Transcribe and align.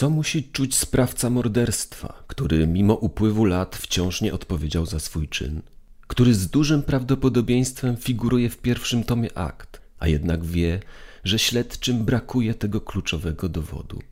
Co 0.00 0.10
musi 0.10 0.44
czuć 0.44 0.74
sprawca 0.74 1.30
morderstwa, 1.30 2.24
który 2.26 2.66
mimo 2.66 2.94
upływu 2.94 3.44
lat 3.44 3.76
wciąż 3.76 4.20
nie 4.20 4.34
odpowiedział 4.34 4.86
za 4.86 5.00
swój 5.00 5.28
czyn? 5.28 5.62
Który 6.06 6.34
z 6.34 6.48
dużym 6.48 6.82
prawdopodobieństwem 6.82 7.96
figuruje 7.96 8.50
w 8.50 8.58
pierwszym 8.58 9.04
tomie 9.04 9.38
akt, 9.38 9.80
a 9.98 10.08
jednak 10.08 10.44
wie, 10.44 10.80
że 11.24 11.38
śledczym 11.38 12.04
brakuje 12.04 12.54
tego 12.54 12.80
kluczowego 12.80 13.48
dowodu. 13.48 14.02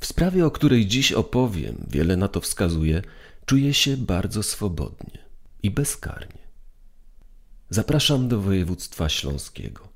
W 0.00 0.06
sprawie, 0.06 0.46
o 0.46 0.50
której 0.50 0.86
dziś 0.86 1.12
opowiem, 1.12 1.86
wiele 1.90 2.16
na 2.16 2.28
to 2.28 2.40
wskazuje, 2.40 3.02
czuje 3.46 3.74
się 3.74 3.96
bardzo 3.96 4.42
swobodnie 4.42 5.18
i 5.62 5.70
bezkarnie. 5.70 6.42
Zapraszam 7.68 8.28
do 8.28 8.40
województwa 8.40 9.08
śląskiego. 9.08 9.89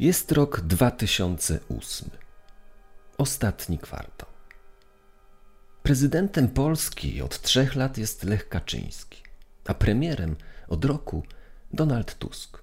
Jest 0.00 0.32
rok 0.32 0.60
2008. 0.60 2.10
Ostatni 3.18 3.78
kwartał. 3.78 4.28
Prezydentem 5.82 6.48
Polski 6.48 7.22
od 7.22 7.40
trzech 7.40 7.74
lat 7.74 7.98
jest 7.98 8.24
Lech 8.24 8.48
Kaczyński, 8.48 9.22
a 9.66 9.74
premierem 9.74 10.36
od 10.68 10.84
roku 10.84 11.22
Donald 11.72 12.18
Tusk. 12.18 12.62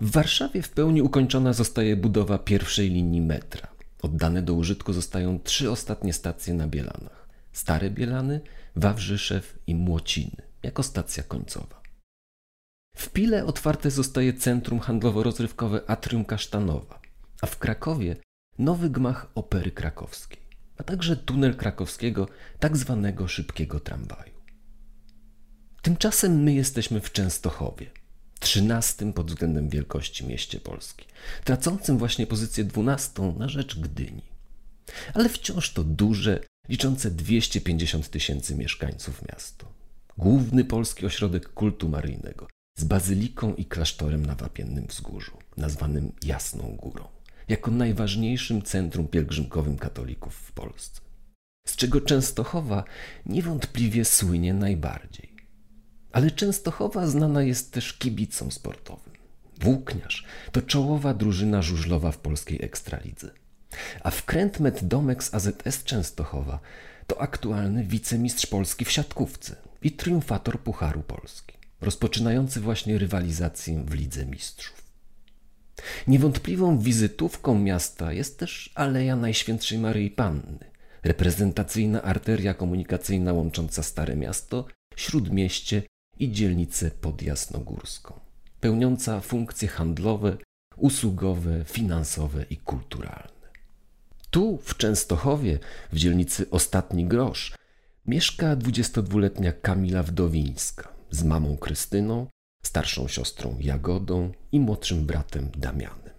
W 0.00 0.10
Warszawie 0.10 0.62
w 0.62 0.70
pełni 0.70 1.02
ukończona 1.02 1.52
zostaje 1.52 1.96
budowa 1.96 2.38
pierwszej 2.38 2.90
linii 2.90 3.20
metra. 3.20 3.68
Oddane 4.02 4.42
do 4.42 4.54
użytku 4.54 4.92
zostają 4.92 5.40
trzy 5.40 5.70
ostatnie 5.70 6.12
stacje 6.12 6.54
na 6.54 6.66
Bielanach: 6.66 7.28
Stare 7.52 7.90
Bielany, 7.90 8.40
Wawrzyszew 8.76 9.58
i 9.66 9.74
Młociny, 9.74 10.42
jako 10.62 10.82
stacja 10.82 11.22
końcowa. 11.22 11.81
W 12.96 13.08
Pile 13.08 13.44
otwarte 13.46 13.90
zostaje 13.90 14.32
centrum 14.32 14.80
handlowo-rozrywkowe 14.80 15.80
Atrium 15.86 16.24
Kasztanowa, 16.24 17.00
a 17.42 17.46
w 17.46 17.58
Krakowie 17.58 18.16
nowy 18.58 18.90
gmach 18.90 19.30
Opery 19.34 19.70
Krakowskiej, 19.70 20.40
a 20.78 20.82
także 20.82 21.16
tunel 21.16 21.56
krakowskiego, 21.56 22.28
tak 22.58 22.76
zwanego 22.76 23.28
szybkiego 23.28 23.80
tramwaju. 23.80 24.32
Tymczasem 25.82 26.42
my 26.42 26.54
jesteśmy 26.54 27.00
w 27.00 27.12
Częstochowie, 27.12 27.90
trzynastym 28.40 29.12
pod 29.12 29.26
względem 29.26 29.68
wielkości 29.68 30.26
mieście 30.26 30.60
Polski, 30.60 31.06
tracącym 31.44 31.98
właśnie 31.98 32.26
pozycję 32.26 32.64
dwunastą 32.64 33.38
na 33.38 33.48
rzecz 33.48 33.78
Gdyni. 33.78 34.22
Ale 35.14 35.28
wciąż 35.28 35.72
to 35.72 35.84
duże, 35.84 36.40
liczące 36.68 37.10
250 37.10 38.10
tysięcy 38.10 38.54
mieszkańców 38.54 39.22
miasto. 39.32 39.72
Główny 40.18 40.64
polski 40.64 41.06
ośrodek 41.06 41.52
kultu 41.52 41.88
maryjnego, 41.88 42.48
z 42.74 42.84
bazyliką 42.84 43.54
i 43.54 43.64
klasztorem 43.64 44.26
na 44.26 44.34
Wapiennym 44.34 44.86
Wzgórzu, 44.86 45.38
nazwanym 45.56 46.12
Jasną 46.24 46.76
Górą, 46.76 47.08
jako 47.48 47.70
najważniejszym 47.70 48.62
centrum 48.62 49.08
pielgrzymkowym 49.08 49.78
katolików 49.78 50.34
w 50.34 50.52
Polsce. 50.52 51.00
Z 51.66 51.76
czego 51.76 52.00
Częstochowa 52.00 52.84
niewątpliwie 53.26 54.04
słynie 54.04 54.54
najbardziej. 54.54 55.36
Ale 56.12 56.30
Częstochowa 56.30 57.06
znana 57.06 57.42
jest 57.42 57.72
też 57.72 57.92
kibicom 57.92 58.52
sportowym. 58.52 59.12
Włókniarz 59.60 60.24
to 60.52 60.62
czołowa 60.62 61.14
drużyna 61.14 61.62
żużlowa 61.62 62.12
w 62.12 62.18
polskiej 62.18 62.64
ekstralidze. 62.64 63.30
A 64.02 64.10
wkrętmet 64.10 64.84
Domek 64.88 65.24
z 65.24 65.34
AZS 65.34 65.84
Częstochowa 65.84 66.60
to 67.06 67.20
aktualny 67.20 67.84
wicemistrz 67.84 68.46
Polski 68.46 68.84
w 68.84 68.90
siatkówce 68.90 69.56
i 69.82 69.92
triumfator 69.92 70.60
Pucharu 70.60 71.02
Polski 71.02 71.61
rozpoczynający 71.82 72.60
właśnie 72.60 72.98
rywalizację 72.98 73.84
w 73.86 73.94
Lidze 73.94 74.26
Mistrzów. 74.26 74.82
Niewątpliwą 76.06 76.78
wizytówką 76.78 77.58
miasta 77.58 78.12
jest 78.12 78.38
też 78.38 78.72
Aleja 78.74 79.16
Najświętszej 79.16 79.78
Maryi 79.78 80.10
Panny, 80.10 80.70
reprezentacyjna 81.02 82.02
arteria 82.02 82.54
komunikacyjna 82.54 83.32
łącząca 83.32 83.82
Stare 83.82 84.16
Miasto, 84.16 84.66
Śródmieście 84.96 85.82
i 86.18 86.32
dzielnicę 86.32 86.90
podjasnogórską, 86.90 88.20
pełniąca 88.60 89.20
funkcje 89.20 89.68
handlowe, 89.68 90.36
usługowe, 90.76 91.64
finansowe 91.64 92.44
i 92.50 92.56
kulturalne. 92.56 93.32
Tu, 94.30 94.58
w 94.62 94.76
Częstochowie, 94.76 95.58
w 95.92 95.96
dzielnicy 95.96 96.50
Ostatni 96.50 97.04
Grosz, 97.04 97.54
mieszka 98.06 98.56
22-letnia 98.56 99.52
Kamila 99.52 100.02
Wdowińska, 100.02 100.91
z 101.12 101.24
mamą 101.24 101.56
Krystyną, 101.56 102.26
starszą 102.64 103.08
siostrą 103.08 103.56
Jagodą 103.60 104.32
i 104.52 104.60
młodszym 104.60 105.06
bratem 105.06 105.48
Damianem. 105.56 106.12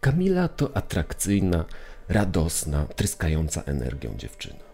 Kamila 0.00 0.48
to 0.48 0.76
atrakcyjna, 0.76 1.64
radosna, 2.08 2.86
tryskająca 2.86 3.62
energią 3.62 4.14
dziewczyna. 4.16 4.68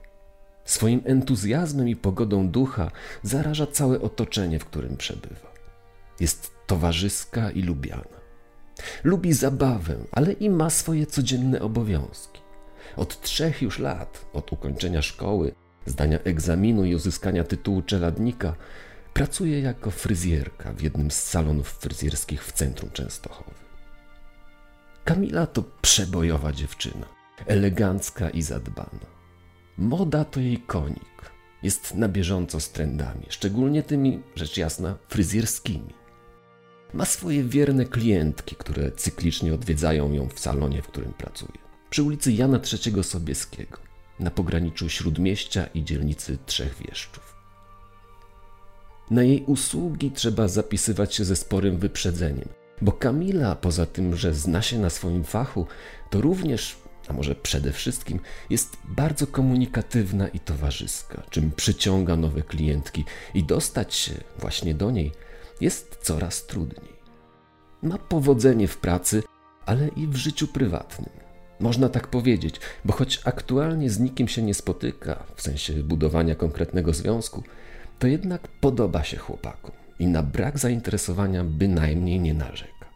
Swoim 0.65 1.03
entuzjazmem 1.05 1.89
i 1.89 1.97
pogodą 1.97 2.49
ducha 2.49 2.91
zaraża 3.23 3.67
całe 3.67 4.01
otoczenie, 4.01 4.59
w 4.59 4.65
którym 4.65 4.97
przebywa. 4.97 5.55
Jest 6.21 6.51
towarzyska 6.67 7.51
i 7.51 7.63
lubiana. 7.63 8.21
Lubi 9.05 9.33
zabawę, 9.33 9.97
ale 10.13 10.33
i 10.33 10.51
ma 10.51 10.71
swoje 10.71 11.07
codzienne 11.07 11.61
obowiązki. 11.61 12.44
Od 12.97 13.21
trzech 13.21 13.63
już 13.63 13.79
lat, 13.79 14.27
od 14.33 14.53
ukończenia 14.53 15.03
szkoły, 15.03 15.55
zdania 15.87 16.19
egzaminu 16.19 16.85
i 16.85 16.95
uzyskania 16.95 17.45
tytułu 17.45 17.83
czeladnika, 17.83 18.55
pracuje 19.15 19.61
jako 19.61 19.91
fryzjerka 19.91 20.73
w 20.73 20.83
jednym 20.83 21.11
z 21.11 21.23
salonów 21.23 21.69
fryzjerskich 21.69 22.45
w 22.45 22.53
centrum 22.53 22.91
Częstochowy. 22.91 23.51
Kamila 25.05 25.47
to 25.47 25.65
przebojowa 25.83 26.53
dziewczyna, 26.53 27.07
elegancka 27.47 28.31
i 28.31 28.43
zadbana. 28.43 29.15
Moda 29.79 30.25
to 30.25 30.41
jej 30.41 30.59
konik. 30.59 31.35
Jest 31.63 31.95
na 31.95 32.09
bieżąco 32.09 32.61
z 32.61 32.71
trendami, 32.71 33.27
szczególnie 33.29 33.83
tymi, 33.83 34.23
rzecz 34.35 34.57
jasna, 34.57 34.97
fryzjerskimi. 35.09 35.95
Ma 36.95 37.05
swoje 37.05 37.45
wierne 37.45 37.85
klientki, 37.85 38.57
które 38.57 38.93
cyklicznie 38.93 39.55
odwiedzają 39.55 40.13
ją 40.13 40.29
w 40.29 40.41
salonie, 40.41 40.83
w 40.83 40.87
którym 40.89 41.13
pracuje 41.13 41.64
przy 41.95 42.03
ulicy 42.03 42.33
Jana 42.33 42.61
III 42.73 43.05
Sobieskiego, 43.05 43.79
na 44.21 44.31
pograniczu 44.31 44.89
Śródmieścia 44.89 45.67
i 45.75 45.85
dzielnicy 45.85 46.39
Trzech 46.47 46.77
Wieszczów. 46.77 47.35
Na 49.11 49.23
jej 49.23 49.45
usługi 49.47 50.11
trzeba 50.11 50.49
zapisywać 50.49 51.15
się 51.15 51.25
ze 51.25 51.37
sporym 51.37 51.79
wyprzedzeniem, 51.79 52.49
bo 52.83 52.93
Kamila, 52.93 53.57
poza 53.57 53.87
tym, 53.87 54.17
że 54.17 54.35
zna 54.35 54.63
się 54.63 54.79
na 54.79 54.91
swoim 54.91 55.25
fachu, 55.25 55.67
to 56.11 56.21
również, 56.21 56.77
a 57.09 57.13
może 57.13 57.35
przede 57.35 57.73
wszystkim, 57.73 58.21
jest 58.51 58.77
bardzo 58.85 59.27
komunikatywna 59.27 60.29
i 60.29 60.41
towarzyska, 60.41 61.23
czym 61.31 61.51
przyciąga 61.51 62.17
nowe 62.17 62.43
klientki 62.43 63.05
i 63.35 63.45
dostać 63.45 63.95
się 63.95 64.15
właśnie 64.39 64.75
do 64.75 64.91
niej 64.91 65.13
jest 65.61 65.99
coraz 66.03 66.47
trudniej. 66.47 66.93
Ma 67.83 67.99
powodzenie 67.99 68.69
w 68.69 68.79
pracy, 68.79 69.23
ale 69.67 69.89
i 69.89 70.07
w 70.07 70.17
życiu 70.17 70.47
prywatnym. 70.47 71.24
Można 71.61 71.89
tak 71.89 72.09
powiedzieć, 72.09 72.61
bo 72.85 72.93
choć 72.93 73.21
aktualnie 73.25 73.91
z 73.91 74.01
nikim 74.01 74.29
się 74.29 74.43
nie 74.43 74.55
spotyka, 74.55 75.25
w 75.37 75.43
sensie 75.43 75.73
budowania 75.73 76.35
konkretnego 76.35 76.93
związku, 76.93 77.43
to 77.99 78.07
jednak 78.07 78.49
podoba 78.49 79.05
się 79.05 79.17
chłopakom 79.17 79.73
i 79.99 80.07
na 80.07 80.23
brak 80.23 80.59
zainteresowania 80.59 81.45
bynajmniej 81.45 82.21
nie 82.21 82.35
narzeka. 82.35 82.87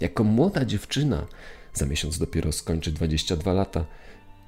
Jako 0.00 0.24
młoda 0.24 0.64
dziewczyna, 0.64 1.26
za 1.74 1.86
miesiąc 1.86 2.18
dopiero 2.18 2.52
skończy 2.52 2.92
22 2.92 3.52
lata, 3.52 3.84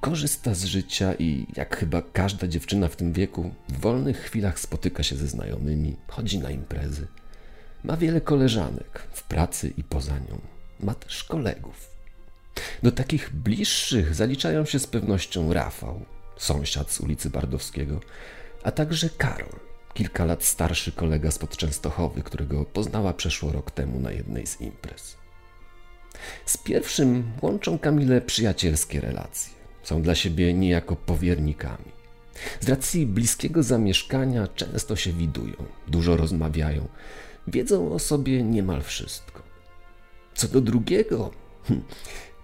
korzysta 0.01 0.53
z 0.53 0.63
życia 0.63 1.13
i, 1.13 1.47
jak 1.55 1.77
chyba 1.77 2.01
każda 2.01 2.47
dziewczyna 2.47 2.87
w 2.87 2.95
tym 2.95 3.13
wieku, 3.13 3.51
w 3.69 3.79
wolnych 3.79 4.17
chwilach 4.17 4.59
spotyka 4.59 5.03
się 5.03 5.15
ze 5.15 5.27
znajomymi, 5.27 5.95
chodzi 6.07 6.39
na 6.39 6.51
imprezy. 6.51 7.07
Ma 7.83 7.97
wiele 7.97 8.21
koleżanek 8.21 9.07
w 9.11 9.23
pracy 9.23 9.73
i 9.77 9.83
poza 9.83 10.19
nią. 10.19 10.41
Ma 10.79 10.93
też 10.93 11.23
kolegów. 11.23 11.90
Do 12.83 12.91
takich 12.91 13.33
bliższych 13.33 14.15
zaliczają 14.15 14.65
się 14.65 14.79
z 14.79 14.87
pewnością 14.87 15.53
Rafał, 15.53 16.05
sąsiad 16.37 16.91
z 16.91 16.99
ulicy 16.99 17.29
Bardowskiego, 17.29 17.99
a 18.63 18.71
także 18.71 19.09
Karol, 19.09 19.59
kilka 19.93 20.25
lat 20.25 20.43
starszy 20.43 20.91
kolega 20.91 21.31
z 21.31 21.39
Częstochowy, 21.57 22.23
którego 22.23 22.65
poznała 22.65 23.13
przeszło 23.13 23.51
rok 23.51 23.71
temu 23.71 23.99
na 23.99 24.11
jednej 24.11 24.47
z 24.47 24.61
imprez. 24.61 25.17
Z 26.45 26.57
pierwszym 26.57 27.31
łączą 27.41 27.79
Kamilę 27.79 28.21
przyjacielskie 28.21 29.01
relacje. 29.01 29.53
Są 29.83 30.01
dla 30.01 30.15
siebie 30.15 30.53
niejako 30.53 30.95
powiernikami. 30.95 31.91
Z 32.59 32.69
racji 32.69 33.05
bliskiego 33.05 33.63
zamieszkania 33.63 34.47
często 34.47 34.95
się 34.95 35.13
widują, 35.13 35.55
dużo 35.87 36.17
rozmawiają, 36.17 36.87
wiedzą 37.47 37.93
o 37.93 37.99
sobie 37.99 38.43
niemal 38.43 38.81
wszystko. 38.81 39.43
Co 40.33 40.47
do 40.47 40.61
drugiego, 40.61 41.31
hm, 41.67 41.83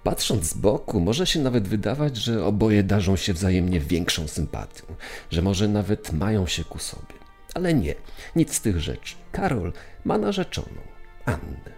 patrząc 0.03 0.49
z 0.49 0.53
boku, 0.53 0.99
może 0.99 1.27
się 1.27 1.39
nawet 1.39 1.67
wydawać, 1.67 2.17
że 2.17 2.45
oboje 2.45 2.83
darzą 2.83 3.15
się 3.15 3.33
wzajemnie 3.33 3.79
większą 3.79 4.27
sympatią, 4.27 4.83
że 5.31 5.41
może 5.41 5.67
nawet 5.67 6.13
mają 6.13 6.47
się 6.47 6.63
ku 6.63 6.79
sobie. 6.79 7.17
Ale 7.53 7.73
nie, 7.73 7.95
nic 8.35 8.53
z 8.53 8.61
tych 8.61 8.79
rzeczy. 8.79 9.15
Karol 9.31 9.73
ma 10.05 10.17
narzeczoną, 10.17 10.81
Annę. 11.25 11.77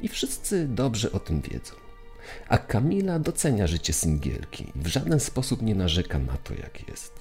I 0.00 0.08
wszyscy 0.08 0.68
dobrze 0.68 1.12
o 1.12 1.18
tym 1.18 1.40
wiedzą. 1.40 1.74
A 2.48 2.58
Kamila 2.58 3.18
docenia 3.18 3.66
życie 3.66 3.92
singielki 3.92 4.72
i 4.76 4.78
w 4.80 4.86
żaden 4.86 5.20
sposób 5.20 5.62
nie 5.62 5.74
narzeka 5.74 6.18
na 6.18 6.36
to, 6.36 6.54
jak 6.54 6.88
jest. 6.88 7.12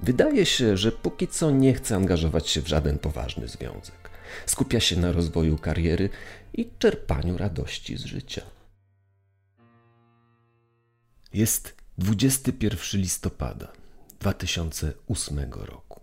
Wydaje 0.00 0.46
się, 0.46 0.76
że 0.76 0.92
póki 0.92 1.28
co 1.28 1.50
nie 1.50 1.74
chce 1.74 1.96
angażować 1.96 2.48
się 2.48 2.62
w 2.62 2.68
żaden 2.68 2.98
poważny 2.98 3.48
związek. 3.48 4.10
Skupia 4.46 4.80
się 4.80 4.96
na 4.96 5.12
rozwoju 5.12 5.58
kariery 5.58 6.10
i 6.54 6.70
czerpaniu 6.78 7.38
radości 7.38 7.96
z 7.96 8.04
życia. 8.04 8.42
Jest 11.32 11.74
21 11.98 12.78
listopada 13.00 13.72
2008 14.20 15.52
roku. 15.52 16.00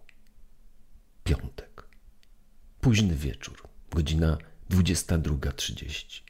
Piątek. 1.24 1.88
Późny 2.82 3.16
wieczór, 3.16 3.68
godzina 3.92 4.38
22.30. 4.72 6.22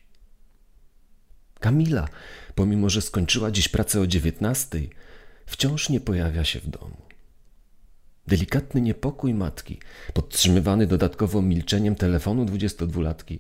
Kamila, 1.60 2.08
pomimo 2.56 2.90
że 2.90 3.02
skończyła 3.02 3.52
dziś 3.52 3.70
pracę 3.70 4.02
o 4.02 4.08
19, 4.08 4.80
wciąż 5.46 5.90
nie 5.90 6.00
pojawia 6.00 6.44
się 6.44 6.60
w 6.60 6.68
domu. 6.68 6.98
Delikatny 8.28 8.82
niepokój 8.82 9.34
matki, 9.34 9.80
podtrzymywany 10.14 10.88
dodatkowo 10.88 11.42
milczeniem 11.42 11.96
telefonu 11.96 12.46
22-latki, 12.46 13.40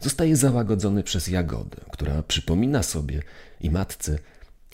zostaje 0.00 0.36
załagodzony 0.36 1.02
przez 1.02 1.28
Jagodę, 1.28 1.76
która 1.92 2.22
przypomina 2.22 2.82
sobie 2.82 3.22
i 3.60 3.70
matce, 3.70 4.18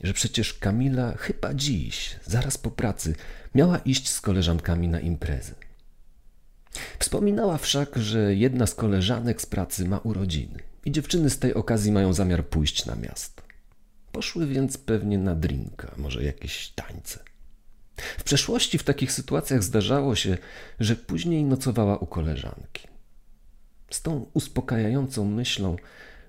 że 0.03 0.13
przecież 0.13 0.55
Kamila 0.55 1.17
chyba 1.17 1.55
dziś, 1.55 2.17
zaraz 2.27 2.59
po 2.59 2.71
pracy, 2.71 3.15
miała 3.55 3.79
iść 3.79 4.11
z 4.11 4.21
koleżankami 4.21 4.89
na 4.89 5.01
imprezę. 5.01 5.55
Wspominała 6.99 7.59
wszak, 7.59 7.97
że 7.97 8.35
jedna 8.35 8.67
z 8.67 8.75
koleżanek 8.75 9.43
z 9.43 9.47
pracy 9.47 9.89
ma 9.89 9.99
urodziny 9.99 10.59
i 10.85 10.93
dziewczyny 10.93 11.31
z 11.31 11.39
tej 11.39 11.55
okazji 11.55 11.93
mają 11.93 12.13
zamiar 12.13 12.47
pójść 12.47 12.87
na 12.87 12.97
miasto. 12.97 13.43
Poszły 14.13 14.47
więc 14.47 14.79
pewnie 14.79 15.19
na 15.19 15.35
drinka, 15.35 15.95
może 15.97 16.25
jakieś 16.25 16.69
tańce. 16.69 17.19
W 17.97 18.25
przeszłości 18.25 18.79
w 18.79 18.83
takich 18.83 19.13
sytuacjach 19.13 19.63
zdarzało 19.63 20.15
się, 20.17 20.39
że 20.81 20.97
później 20.97 21.45
nocowała 21.45 21.99
u 21.99 22.07
koleżanki. 22.07 22.89
Z 23.91 24.03
tą 24.03 24.27
uspokajającą 24.35 25.25
myślą 25.25 25.77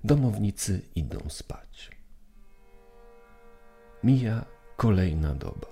domownicy 0.04 0.82
idą 0.96 1.20
spać. 1.30 1.93
Mija 4.04 4.46
kolejna 4.78 5.36
doba. 5.36 5.68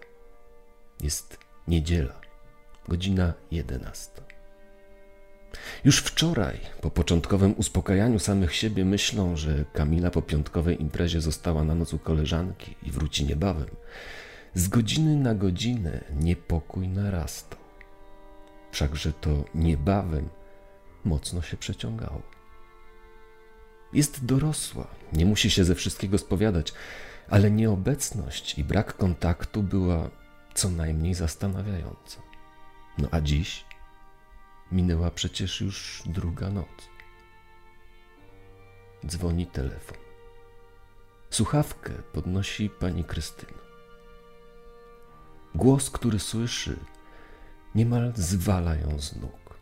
Jest 1.03 1.37
niedziela, 1.67 2.21
godzina 2.87 3.33
jedenasta. 3.51 4.21
Już 5.83 5.99
wczoraj, 5.99 6.59
po 6.81 6.91
początkowym 6.91 7.53
uspokajaniu 7.57 8.19
samych 8.19 8.55
siebie, 8.55 8.85
myślą, 8.85 9.37
że 9.37 9.65
Kamila 9.73 10.11
po 10.11 10.21
piątkowej 10.21 10.81
imprezie 10.81 11.21
została 11.21 11.63
na 11.63 11.75
noc 11.75 11.93
u 11.93 11.99
koleżanki 11.99 12.75
i 12.83 12.91
wróci 12.91 13.25
niebawem. 13.25 13.69
Z 14.53 14.67
godziny 14.67 15.15
na 15.15 15.35
godzinę 15.35 16.03
niepokój 16.19 16.87
narastał. 16.87 17.59
Wszakże 18.71 19.13
to 19.13 19.43
niebawem 19.55 20.29
mocno 21.05 21.41
się 21.41 21.57
przeciągało. 21.57 22.21
Jest 23.93 24.25
dorosła, 24.25 24.87
nie 25.13 25.25
musi 25.25 25.49
się 25.49 25.63
ze 25.63 25.75
wszystkiego 25.75 26.17
spowiadać, 26.17 26.73
ale 27.31 27.51
nieobecność 27.51 28.59
i 28.59 28.63
brak 28.63 28.97
kontaktu 28.97 29.63
była 29.63 30.09
co 30.53 30.69
najmniej 30.69 31.13
zastanawiająca. 31.13 32.21
No 32.97 33.07
a 33.11 33.21
dziś 33.21 33.65
Minęła 34.71 35.11
przecież 35.11 35.61
już 35.61 36.03
druga 36.05 36.49
noc. 36.49 36.67
Dzwoni 39.05 39.47
telefon. 39.47 39.97
Słuchawkę 41.29 41.93
podnosi 42.13 42.69
pani 42.69 43.03
Krystyna. 43.03 43.59
Głos, 45.55 45.89
który 45.89 46.19
słyszy, 46.19 46.79
niemal 47.75 48.13
zwala 48.15 48.75
ją 48.75 48.99
z 48.99 49.15
nóg. 49.15 49.59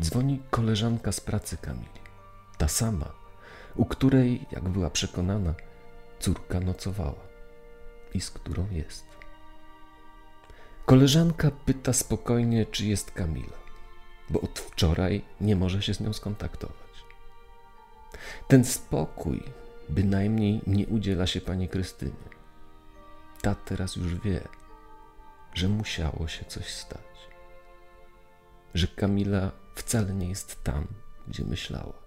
Dzwoni 0.00 0.42
koleżanka 0.50 1.12
z 1.12 1.20
pracy 1.20 1.56
Kamili, 1.56 2.00
ta 2.58 2.68
sama, 2.68 3.12
u 3.74 3.84
której, 3.84 4.46
jak 4.50 4.68
była 4.68 4.90
przekonana, 4.90 5.54
córka 6.20 6.60
nocowała 6.60 7.28
i 8.14 8.20
z 8.20 8.30
którą 8.30 8.70
jest. 8.70 9.04
Koleżanka 10.86 11.50
pyta 11.50 11.92
spokojnie, 11.92 12.66
czy 12.66 12.86
jest 12.86 13.10
Kamila 13.10 13.60
bo 14.30 14.40
od 14.40 14.58
wczoraj 14.58 15.22
nie 15.40 15.56
może 15.56 15.82
się 15.82 15.94
z 15.94 16.00
nią 16.00 16.12
skontaktować. 16.12 16.76
Ten 18.48 18.64
spokój 18.64 19.42
bynajmniej 19.88 20.60
nie 20.66 20.86
udziela 20.86 21.26
się 21.26 21.40
pani 21.40 21.68
Krystynie. 21.68 22.30
Ta 23.42 23.54
teraz 23.54 23.96
już 23.96 24.14
wie, 24.14 24.40
że 25.54 25.68
musiało 25.68 26.28
się 26.28 26.44
coś 26.44 26.74
stać. 26.74 27.00
Że 28.74 28.86
Kamila 28.86 29.50
wcale 29.74 30.14
nie 30.14 30.28
jest 30.28 30.64
tam, 30.64 30.86
gdzie 31.28 31.44
myślała. 31.44 31.99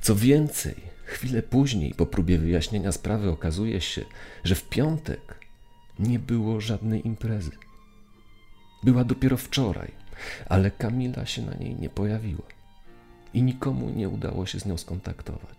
Co 0.00 0.16
więcej, 0.16 0.74
chwilę 1.04 1.42
później, 1.42 1.94
po 1.94 2.06
próbie 2.06 2.38
wyjaśnienia 2.38 2.92
sprawy, 2.92 3.30
okazuje 3.30 3.80
się, 3.80 4.04
że 4.44 4.54
w 4.54 4.68
piątek 4.68 5.38
nie 5.98 6.18
było 6.18 6.60
żadnej 6.60 7.06
imprezy. 7.06 7.50
Była 8.82 9.04
dopiero 9.04 9.36
wczoraj, 9.36 9.90
ale 10.48 10.70
Kamila 10.70 11.26
się 11.26 11.42
na 11.42 11.54
niej 11.54 11.76
nie 11.76 11.88
pojawiła 11.88 12.46
i 13.34 13.42
nikomu 13.42 13.90
nie 13.90 14.08
udało 14.08 14.46
się 14.46 14.60
z 14.60 14.66
nią 14.66 14.76
skontaktować. 14.76 15.58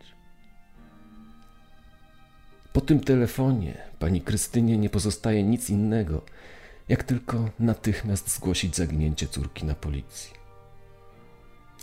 Po 2.74 2.82
tym 2.82 3.00
telefonie 3.00 3.78
pani 4.00 4.22
Krystynie 4.22 4.78
nie 4.78 4.90
pozostaje 4.90 5.44
nic 5.44 5.70
innego, 5.70 6.22
jak 6.90 7.04
tylko 7.04 7.50
natychmiast 7.60 8.36
zgłosić 8.36 8.76
zaginięcie 8.76 9.28
córki 9.28 9.66
na 9.66 9.76
policji. 9.76 10.34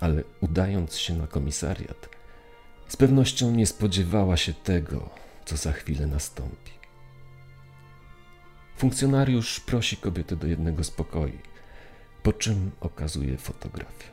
Ale 0.00 0.22
udając 0.40 0.96
się 0.96 1.14
na 1.14 1.26
komisariat, 1.26 2.08
z 2.88 2.96
pewnością 2.96 3.50
nie 3.50 3.66
spodziewała 3.66 4.36
się 4.36 4.52
tego, 4.52 5.10
co 5.44 5.56
za 5.56 5.72
chwilę 5.72 6.06
nastąpi. 6.06 6.72
Funkcjonariusz 8.76 9.60
prosi 9.60 9.96
kobietę 9.96 10.36
do 10.36 10.46
jednego 10.46 10.84
z 10.84 10.90
pokoi 10.90 11.38
po 12.26 12.32
czym 12.32 12.70
okazuje 12.80 13.36
fotografię. 13.36 14.08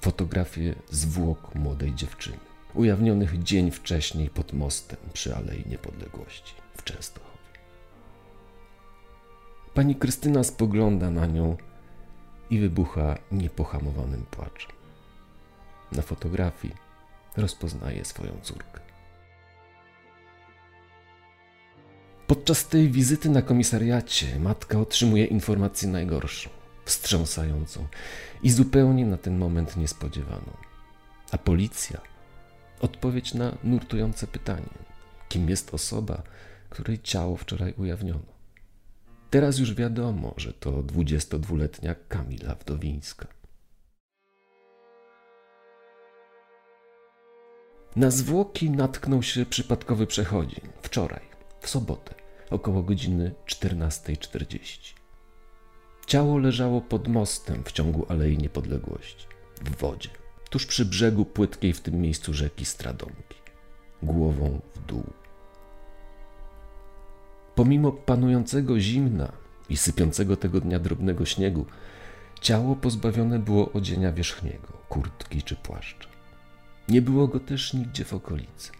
Fotografię 0.00 0.74
zwłok 0.90 1.54
młodej 1.54 1.94
dziewczyny, 1.94 2.38
ujawnionych 2.74 3.42
dzień 3.42 3.70
wcześniej 3.70 4.30
pod 4.30 4.52
mostem 4.52 4.98
przy 5.12 5.36
Alei 5.36 5.64
Niepodległości 5.68 6.54
w 6.76 6.84
Częstochowie. 6.84 7.30
Pani 9.74 9.94
Krystyna 9.94 10.44
spogląda 10.44 11.10
na 11.10 11.26
nią 11.26 11.56
i 12.50 12.58
wybucha 12.58 13.18
niepohamowanym 13.32 14.26
płaczem. 14.30 14.72
Na 15.92 16.02
fotografii 16.02 16.74
rozpoznaje 17.36 18.04
swoją 18.04 18.32
córkę. 18.42 18.80
Podczas 22.26 22.68
tej 22.68 22.90
wizyty 22.90 23.30
na 23.30 23.42
komisariacie 23.42 24.38
matka 24.40 24.80
otrzymuje 24.80 25.24
informację 25.24 25.88
najgorszą, 25.88 26.50
wstrząsającą 26.84 27.86
i 28.42 28.50
zupełnie 28.50 29.06
na 29.06 29.16
ten 29.16 29.38
moment 29.38 29.76
niespodziewaną. 29.76 30.56
A 31.32 31.38
policja 31.38 32.00
odpowiedź 32.80 33.34
na 33.34 33.58
nurtujące 33.64 34.26
pytanie: 34.26 34.78
kim 35.28 35.50
jest 35.50 35.74
osoba, 35.74 36.22
której 36.70 37.02
ciało 37.02 37.36
wczoraj 37.36 37.74
ujawniono? 37.76 38.40
Teraz 39.30 39.58
już 39.58 39.74
wiadomo, 39.74 40.34
że 40.36 40.52
to 40.52 40.70
22-letnia 40.70 41.94
Kamila 42.08 42.54
Wdowińska. 42.54 43.26
Na 47.96 48.10
zwłoki 48.10 48.70
natknął 48.70 49.22
się 49.22 49.46
przypadkowy 49.46 50.06
przechodzień 50.06 50.60
wczoraj, 50.82 51.22
w 51.60 51.68
sobotę, 51.68 52.14
około 52.50 52.82
godziny 52.82 53.34
14.40. 53.46 54.94
Ciało 56.06 56.38
leżało 56.38 56.80
pod 56.80 57.08
mostem 57.08 57.64
w 57.64 57.72
ciągu 57.72 58.06
Alei 58.08 58.38
Niepodległości, 58.38 59.26
w 59.62 59.76
wodzie, 59.76 60.08
tuż 60.50 60.66
przy 60.66 60.84
brzegu 60.84 61.24
płytkiej 61.24 61.72
w 61.72 61.80
tym 61.80 62.00
miejscu 62.00 62.34
rzeki 62.34 62.64
Stradomki, 62.64 63.36
głową 64.02 64.60
w 64.74 64.86
dół. 64.86 65.04
Pomimo 67.54 67.92
panującego 67.92 68.80
zimna 68.80 69.32
i 69.68 69.76
sypiącego 69.76 70.36
tego 70.36 70.60
dnia 70.60 70.78
drobnego 70.78 71.24
śniegu, 71.24 71.66
ciało 72.40 72.76
pozbawione 72.76 73.38
było 73.38 73.72
odzienia 73.72 74.12
wierzchniego, 74.12 74.68
kurtki 74.88 75.42
czy 75.42 75.56
płaszcza. 75.56 76.09
Nie 76.90 77.02
było 77.02 77.28
go 77.28 77.40
też 77.40 77.74
nigdzie 77.74 78.04
w 78.04 78.14
okolicy, 78.14 78.72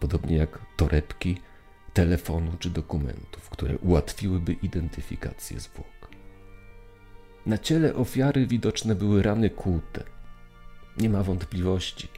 podobnie 0.00 0.36
jak 0.36 0.58
torebki, 0.76 1.40
telefonu 1.92 2.52
czy 2.58 2.70
dokumentów, 2.70 3.50
które 3.50 3.78
ułatwiłyby 3.78 4.52
identyfikację 4.52 5.60
zwłok. 5.60 6.08
Na 7.46 7.58
ciele 7.58 7.94
ofiary 7.94 8.46
widoczne 8.46 8.94
były 8.94 9.22
rany 9.22 9.50
kłute. 9.50 10.04
Nie 10.98 11.10
ma 11.10 11.22
wątpliwości, 11.22 12.08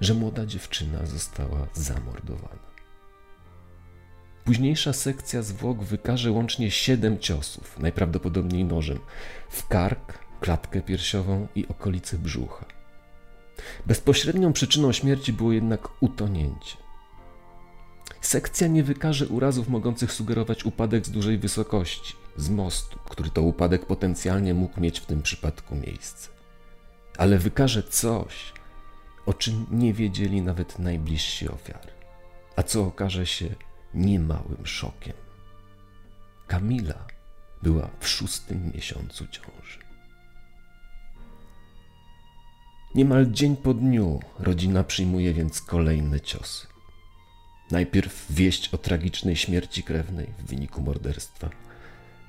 że 0.00 0.14
młoda 0.14 0.46
dziewczyna 0.46 1.06
została 1.06 1.66
zamordowana. 1.72 2.72
Późniejsza 4.44 4.92
sekcja 4.92 5.42
zwłok 5.42 5.82
wykaże 5.82 6.30
łącznie 6.30 6.70
siedem 6.70 7.18
ciosów, 7.18 7.78
najprawdopodobniej 7.78 8.64
nożem, 8.64 8.98
w 9.50 9.68
kark, 9.68 10.18
klatkę 10.40 10.82
piersiową 10.82 11.48
i 11.54 11.68
okolice 11.68 12.18
brzucha. 12.18 12.81
Bezpośrednią 13.86 14.52
przyczyną 14.52 14.92
śmierci 14.92 15.32
było 15.32 15.52
jednak 15.52 15.88
utonięcie. 16.00 16.76
Sekcja 18.20 18.68
nie 18.68 18.82
wykaże 18.82 19.26
urazów 19.26 19.68
mogących 19.68 20.12
sugerować 20.12 20.64
upadek 20.64 21.06
z 21.06 21.10
dużej 21.10 21.38
wysokości, 21.38 22.14
z 22.36 22.48
mostu, 22.48 22.98
który 23.04 23.30
to 23.30 23.42
upadek 23.42 23.86
potencjalnie 23.86 24.54
mógł 24.54 24.80
mieć 24.80 25.00
w 25.00 25.06
tym 25.06 25.22
przypadku 25.22 25.74
miejsce. 25.74 26.28
Ale 27.18 27.38
wykaże 27.38 27.82
coś, 27.82 28.52
o 29.26 29.34
czym 29.34 29.66
nie 29.70 29.92
wiedzieli 29.92 30.42
nawet 30.42 30.78
najbliżsi 30.78 31.48
ofiary, 31.48 31.92
a 32.56 32.62
co 32.62 32.86
okaże 32.86 33.26
się 33.26 33.54
niemałym 33.94 34.66
szokiem. 34.66 35.14
Kamila 36.46 37.06
była 37.62 37.90
w 38.00 38.08
szóstym 38.08 38.70
miesiącu 38.74 39.26
ciąży. 39.26 39.81
Niemal 42.94 43.26
dzień 43.30 43.56
po 43.56 43.74
dniu 43.74 44.20
rodzina 44.38 44.84
przyjmuje 44.84 45.34
więc 45.34 45.62
kolejne 45.62 46.20
ciosy. 46.20 46.66
Najpierw 47.70 48.26
wieść 48.30 48.74
o 48.74 48.78
tragicznej 48.78 49.36
śmierci 49.36 49.82
krewnej 49.82 50.26
w 50.38 50.44
wyniku 50.46 50.82
morderstwa, 50.82 51.50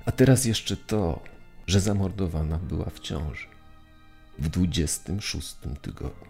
a 0.06 0.12
teraz 0.12 0.44
jeszcze 0.44 0.76
to, 0.76 1.20
że 1.66 1.80
zamordowana 1.80 2.58
była 2.58 2.90
w 2.90 3.00
ciąży 3.00 3.46
w 4.38 4.48
26 4.48 5.56
tygodniu. 5.82 6.28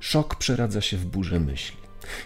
Szok 0.00 0.36
przeradza 0.36 0.80
się 0.80 0.96
w 0.96 1.06
burzę 1.06 1.40
myśli. 1.40 1.76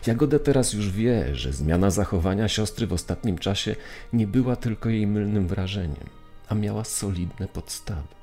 Jagoda 0.06 0.38
teraz 0.38 0.72
już 0.72 0.90
wie, 0.90 1.36
że 1.36 1.52
zmiana 1.52 1.90
zachowania 1.90 2.48
siostry 2.48 2.86
w 2.86 2.92
ostatnim 2.92 3.38
czasie 3.38 3.76
nie 4.12 4.26
była 4.26 4.56
tylko 4.56 4.88
jej 4.88 5.06
mylnym 5.06 5.48
wrażeniem, 5.48 6.08
a 6.48 6.54
miała 6.54 6.84
solidne 6.84 7.48
podstawy. 7.48 8.17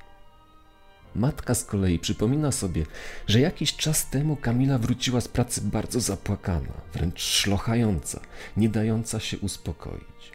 Matka 1.14 1.54
z 1.54 1.64
kolei 1.64 1.98
przypomina 1.98 2.52
sobie, 2.52 2.86
że 3.26 3.40
jakiś 3.40 3.76
czas 3.76 4.10
temu 4.10 4.36
Kamila 4.36 4.78
wróciła 4.78 5.20
z 5.20 5.28
pracy 5.28 5.60
bardzo 5.60 6.00
zapłakana, 6.00 6.72
wręcz 6.92 7.20
szlochająca, 7.20 8.20
nie 8.56 8.68
dająca 8.68 9.20
się 9.20 9.38
uspokoić. 9.38 10.32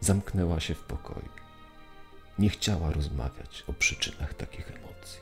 Zamknęła 0.00 0.60
się 0.60 0.74
w 0.74 0.80
pokoju. 0.80 1.28
Nie 2.38 2.48
chciała 2.48 2.92
rozmawiać 2.92 3.64
o 3.66 3.72
przyczynach 3.72 4.34
takich 4.34 4.68
emocji. 4.68 5.20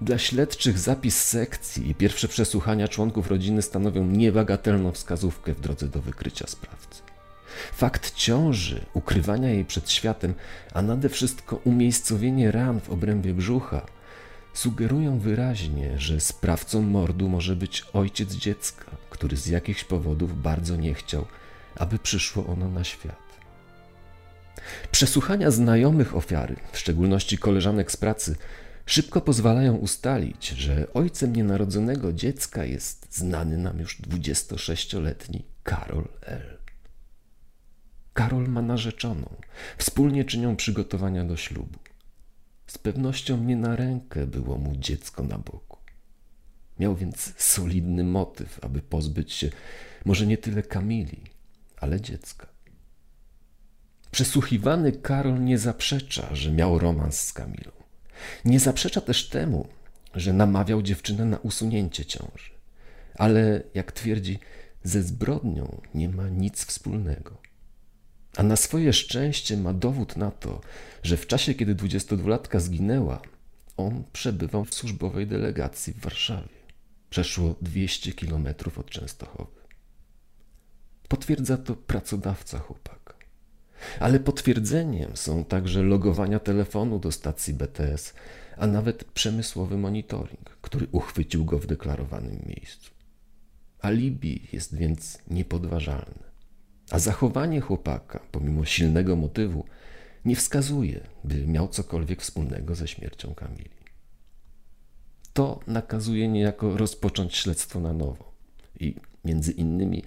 Dla 0.00 0.18
śledczych 0.18 0.78
zapis 0.78 1.24
sekcji 1.24 1.90
i 1.90 1.94
pierwsze 1.94 2.28
przesłuchania 2.28 2.88
członków 2.88 3.28
rodziny 3.28 3.62
stanowią 3.62 4.06
niebagatelną 4.06 4.92
wskazówkę 4.92 5.54
w 5.54 5.60
drodze 5.60 5.88
do 5.88 6.02
wykrycia 6.02 6.46
sprawcy. 6.46 7.09
Fakt 7.72 8.14
ciąży, 8.14 8.84
ukrywania 8.94 9.50
jej 9.50 9.64
przed 9.64 9.90
światem, 9.90 10.34
a 10.74 10.82
nade 10.82 11.08
wszystko 11.08 11.56
umiejscowienie 11.56 12.50
ran 12.50 12.80
w 12.80 12.90
obrębie 12.90 13.34
brzucha 13.34 13.86
sugerują 14.54 15.18
wyraźnie, 15.18 15.98
że 15.98 16.20
sprawcą 16.20 16.82
mordu 16.82 17.28
może 17.28 17.56
być 17.56 17.84
ojciec 17.92 18.34
dziecka, 18.34 18.84
który 19.10 19.36
z 19.36 19.46
jakichś 19.46 19.84
powodów 19.84 20.42
bardzo 20.42 20.76
nie 20.76 20.94
chciał, 20.94 21.26
aby 21.76 21.98
przyszło 21.98 22.46
ono 22.46 22.68
na 22.68 22.84
świat. 22.84 23.30
Przesłuchania 24.90 25.50
znajomych 25.50 26.16
ofiary, 26.16 26.56
w 26.72 26.78
szczególności 26.78 27.38
koleżanek 27.38 27.92
z 27.92 27.96
pracy, 27.96 28.36
szybko 28.86 29.20
pozwalają 29.20 29.74
ustalić, 29.76 30.48
że 30.48 30.86
ojcem 30.94 31.36
nienarodzonego 31.36 32.12
dziecka 32.12 32.64
jest 32.64 33.16
znany 33.16 33.58
nam 33.58 33.78
już 33.78 34.00
26-letni 34.00 35.44
Karol 35.62 36.08
L. 36.22 36.59
Karol 38.20 38.48
ma 38.48 38.62
narzeczoną. 38.62 39.36
Wspólnie 39.78 40.24
czynią 40.24 40.56
przygotowania 40.56 41.24
do 41.24 41.36
ślubu. 41.36 41.78
Z 42.66 42.78
pewnością 42.78 43.44
nie 43.44 43.56
na 43.56 43.76
rękę 43.76 44.26
było 44.26 44.58
mu 44.58 44.76
dziecko 44.76 45.22
na 45.22 45.38
boku. 45.38 45.78
Miał 46.78 46.96
więc 46.96 47.34
solidny 47.36 48.04
motyw, 48.04 48.64
aby 48.64 48.82
pozbyć 48.82 49.32
się 49.32 49.50
może 50.04 50.26
nie 50.26 50.38
tyle 50.38 50.62
Kamili, 50.62 51.22
ale 51.76 52.00
dziecka. 52.00 52.46
Przesłuchiwany 54.10 54.92
Karol 54.92 55.44
nie 55.44 55.58
zaprzecza, 55.58 56.34
że 56.34 56.52
miał 56.52 56.78
romans 56.78 57.20
z 57.20 57.32
Kamilą. 57.32 57.72
Nie 58.44 58.60
zaprzecza 58.60 59.00
też 59.00 59.28
temu, 59.28 59.68
że 60.14 60.32
namawiał 60.32 60.82
dziewczynę 60.82 61.24
na 61.24 61.38
usunięcie 61.38 62.04
ciąży. 62.04 62.50
Ale, 63.14 63.62
jak 63.74 63.92
twierdzi, 63.92 64.38
ze 64.82 65.02
zbrodnią 65.02 65.80
nie 65.94 66.08
ma 66.08 66.28
nic 66.28 66.64
wspólnego. 66.64 67.49
A 68.36 68.42
na 68.42 68.56
swoje 68.56 68.92
szczęście 68.92 69.56
ma 69.56 69.72
dowód 69.72 70.16
na 70.16 70.30
to, 70.30 70.60
że 71.02 71.16
w 71.16 71.26
czasie, 71.26 71.54
kiedy 71.54 71.74
22-latka 71.74 72.60
zginęła, 72.60 73.22
on 73.76 74.04
przebywał 74.12 74.64
w 74.64 74.74
służbowej 74.74 75.26
delegacji 75.26 75.92
w 75.92 76.00
Warszawie. 76.00 76.60
Przeszło 77.10 77.54
200 77.62 78.12
kilometrów 78.12 78.78
od 78.78 78.90
Częstochowy. 78.90 79.60
Potwierdza 81.08 81.56
to 81.56 81.74
pracodawca 81.76 82.58
chłopaka. 82.58 83.14
Ale 84.00 84.20
potwierdzeniem 84.20 85.16
są 85.16 85.44
także 85.44 85.82
logowania 85.82 86.38
telefonu 86.38 86.98
do 86.98 87.12
stacji 87.12 87.54
BTS, 87.54 88.14
a 88.56 88.66
nawet 88.66 89.04
przemysłowy 89.04 89.78
monitoring, 89.78 90.58
który 90.62 90.86
uchwycił 90.92 91.44
go 91.44 91.58
w 91.58 91.66
deklarowanym 91.66 92.42
miejscu. 92.46 92.90
Alibi 93.82 94.48
jest 94.52 94.76
więc 94.76 95.18
niepodważalne. 95.30 96.29
A 96.90 96.98
zachowanie 96.98 97.60
chłopaka, 97.60 98.20
pomimo 98.32 98.64
silnego 98.64 99.16
motywu, 99.16 99.64
nie 100.24 100.36
wskazuje, 100.36 101.00
by 101.24 101.46
miał 101.46 101.68
cokolwiek 101.68 102.22
wspólnego 102.22 102.74
ze 102.74 102.88
śmiercią 102.88 103.34
Kamili. 103.34 103.80
To 105.32 105.60
nakazuje 105.66 106.28
niejako 106.28 106.76
rozpocząć 106.76 107.36
śledztwo 107.36 107.80
na 107.80 107.92
nowo 107.92 108.32
i 108.80 108.94
między 109.24 109.52
innymi 109.52 110.02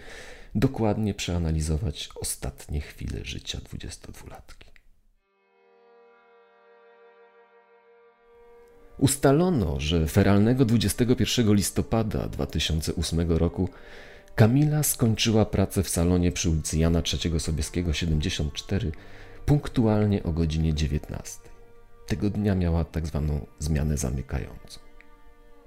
dokładnie 0.56 1.14
przeanalizować 1.14 2.10
ostatnie 2.16 2.82
chwile 2.82 3.26
życia 3.26 3.58
22-latki. 3.58 4.74
Ustalono, 8.98 9.80
że 9.80 10.08
feralnego 10.08 10.66
21 10.66 11.54
listopada 11.54 12.28
2008 12.28 13.32
roku 13.32 13.70
Kamila 14.36 14.84
skończyła 14.84 15.46
pracę 15.46 15.84
w 15.84 15.90
salonie 15.90 16.32
przy 16.32 16.50
ulicy 16.50 16.78
Jana 16.78 17.02
III 17.24 17.40
Sobieskiego 17.40 17.94
74 17.94 18.92
punktualnie 19.46 20.24
o 20.24 20.32
godzinie 20.32 20.74
19. 20.74 21.40
Tego 22.08 22.30
dnia 22.30 22.56
miała 22.56 22.86
tak 22.86 23.08
zwaną 23.08 23.46
zmianę 23.60 23.98
zamykającą. 23.98 24.80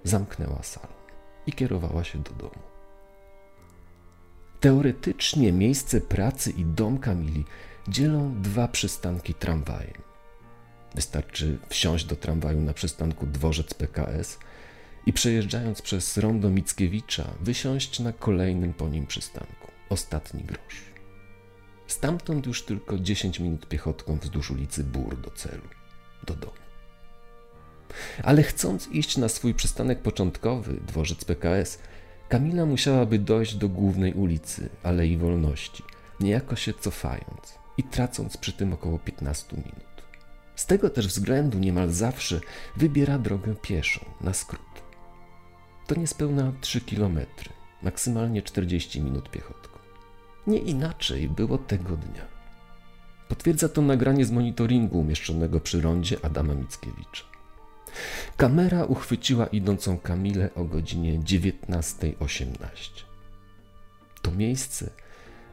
Zamknęła 0.04 0.62
salon 0.62 0.96
i 1.46 1.52
kierowała 1.52 2.04
się 2.04 2.18
do 2.18 2.30
domu. 2.30 2.62
Teoretycznie 4.60 5.52
miejsce 5.52 6.00
pracy 6.00 6.50
i 6.50 6.64
dom 6.64 6.98
Kamili 6.98 7.44
dzielą 7.88 8.42
dwa 8.42 8.68
przystanki 8.68 9.34
tramwajem. 9.34 10.02
Wystarczy 10.94 11.58
wsiąść 11.68 12.04
do 12.04 12.16
tramwaju 12.16 12.60
na 12.60 12.72
przystanku 12.72 13.26
Dworzec 13.26 13.74
PKS 13.74 14.38
i 15.06 15.12
przejeżdżając 15.12 15.82
przez 15.82 16.16
rondo 16.16 16.50
Mickiewicza 16.50 17.24
wysiąść 17.40 18.00
na 18.00 18.12
kolejnym 18.12 18.72
po 18.72 18.88
nim 18.88 19.06
przystanku. 19.06 19.70
Ostatni 19.88 20.44
grosz. 20.44 20.84
Stamtąd 21.86 22.46
już 22.46 22.64
tylko 22.64 22.98
10 22.98 23.40
minut 23.40 23.68
piechotką 23.68 24.18
wzdłuż 24.18 24.50
ulicy 24.50 24.84
Bur 24.84 25.20
do 25.20 25.30
celu, 25.30 25.68
do 26.26 26.34
domu. 26.34 26.52
Ale 28.22 28.42
chcąc 28.42 28.88
iść 28.88 29.16
na 29.16 29.28
swój 29.28 29.54
przystanek 29.54 30.02
początkowy, 30.02 30.80
dworzec 30.86 31.24
PKS, 31.24 31.78
Kamila 32.28 32.66
musiałaby 32.66 33.18
dojść 33.18 33.54
do 33.54 33.68
głównej 33.68 34.14
ulicy, 34.14 34.68
Alei 34.82 35.16
Wolności, 35.16 35.82
niejako 36.20 36.56
się 36.56 36.74
cofając 36.74 37.58
i 37.76 37.82
tracąc 37.82 38.36
przy 38.36 38.52
tym 38.52 38.72
około 38.72 38.98
15 38.98 39.56
minut. 39.56 40.02
Z 40.56 40.66
tego 40.66 40.90
też 40.90 41.08
względu 41.08 41.58
niemal 41.58 41.90
zawsze 41.90 42.40
wybiera 42.76 43.18
drogę 43.18 43.54
pieszą, 43.54 44.04
na 44.20 44.34
skrót. 44.34 44.75
To 45.86 45.94
niespełna 45.94 46.52
3 46.60 46.80
kilometry, 46.80 47.50
maksymalnie 47.82 48.42
40 48.42 49.00
minut 49.00 49.30
piechotką. 49.30 49.78
Nie 50.46 50.58
inaczej 50.58 51.28
było 51.28 51.58
tego 51.58 51.96
dnia. 51.96 52.26
Potwierdza 53.28 53.68
to 53.68 53.82
nagranie 53.82 54.24
z 54.24 54.30
monitoringu 54.30 55.00
umieszczonego 55.00 55.60
przy 55.60 55.80
rondzie 55.80 56.16
Adama 56.24 56.54
Mickiewicza. 56.54 57.24
Kamera 58.36 58.84
uchwyciła 58.84 59.46
idącą 59.46 59.98
Kamilę 59.98 60.50
o 60.54 60.64
godzinie 60.64 61.18
19.18. 61.18 62.56
To 64.22 64.30
miejsce 64.30 64.90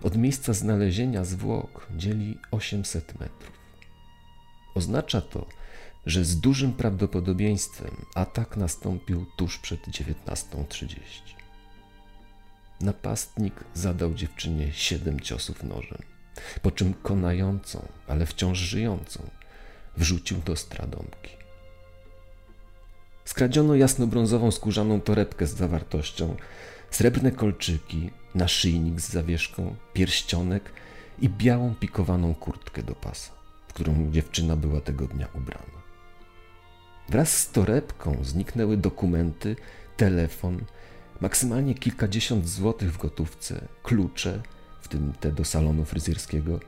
od 0.03 0.17
miejsca 0.17 0.53
znalezienia 0.53 1.23
zwłok 1.23 1.87
dzieli 1.97 2.39
800 2.51 3.19
metrów. 3.19 3.51
Oznacza 4.75 5.21
to, 5.21 5.45
że 6.05 6.25
z 6.25 6.39
dużym 6.39 6.73
prawdopodobieństwem 6.73 8.05
atak 8.15 8.57
nastąpił 8.57 9.25
tuż 9.37 9.57
przed 9.57 9.87
19.30. 9.87 10.97
Napastnik 12.81 13.53
zadał 13.73 14.13
dziewczynie 14.13 14.73
siedem 14.73 15.19
ciosów 15.19 15.63
nożem, 15.63 16.01
po 16.61 16.71
czym 16.71 16.93
konającą, 16.93 17.87
ale 18.07 18.25
wciąż 18.25 18.57
żyjącą, 18.57 19.29
wrzucił 19.97 20.37
do 20.37 20.55
stradomki. 20.55 21.31
Skradziono 23.25 23.75
jasnobrązową 23.75 24.51
skórzaną 24.51 25.01
torebkę 25.01 25.47
z 25.47 25.55
zawartością, 25.55 26.35
srebrne 26.91 27.31
kolczyki, 27.31 28.09
naszyjnik 28.35 29.01
z 29.01 29.09
zawieszką, 29.09 29.75
pierścionek 29.93 30.71
i 31.19 31.29
białą 31.29 31.75
pikowaną 31.75 32.35
kurtkę 32.35 32.83
do 32.83 32.95
pasa, 32.95 33.31
w 33.67 33.73
którą 33.73 34.11
dziewczyna 34.11 34.55
była 34.55 34.81
tego 34.81 35.07
dnia 35.07 35.27
ubrana. 35.35 35.82
Wraz 37.09 37.37
z 37.37 37.51
torebką 37.51 38.17
zniknęły 38.21 38.77
dokumenty, 38.77 39.55
telefon, 39.97 40.59
maksymalnie 41.21 41.75
kilkadziesiąt 41.75 42.49
złotych 42.49 42.93
w 42.93 42.97
gotówce, 42.97 43.67
klucze, 43.83 44.41
w 44.81 44.87
tym 44.87 45.13
te 45.19 45.31
do 45.31 45.45
salonu 45.45 45.85
fryzjerskiego, 45.85 46.59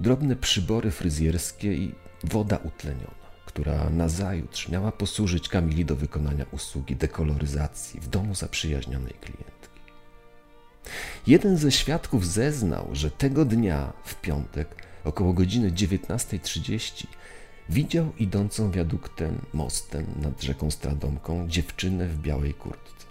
drobne 0.00 0.36
przybory 0.36 0.90
fryzjerskie 0.90 1.74
i 1.74 1.94
woda 2.24 2.56
utleniona, 2.56 3.26
która 3.46 3.90
nazajutrz 3.90 4.68
miała 4.68 4.92
posłużyć 4.92 5.48
Kamili 5.48 5.84
do 5.84 5.96
wykonania 5.96 6.46
usługi 6.50 6.96
dekoloryzacji 6.96 8.00
w 8.00 8.08
domu 8.08 8.34
zaprzyjaźnionej 8.34 9.14
klientki. 9.20 9.80
Jeden 11.26 11.56
ze 11.56 11.72
świadków 11.72 12.26
zeznał, 12.26 12.88
że 12.92 13.10
tego 13.10 13.44
dnia, 13.44 13.92
w 14.04 14.14
piątek, 14.14 14.68
około 15.04 15.32
godziny 15.32 15.70
19.30, 15.70 17.06
widział 17.68 18.12
idącą 18.18 18.70
wiaduktem, 18.70 19.38
mostem 19.52 20.06
nad 20.22 20.42
rzeką 20.42 20.70
Stradomką 20.70 21.48
dziewczynę 21.48 22.08
w 22.08 22.18
białej 22.18 22.54
kurtce. 22.54 23.06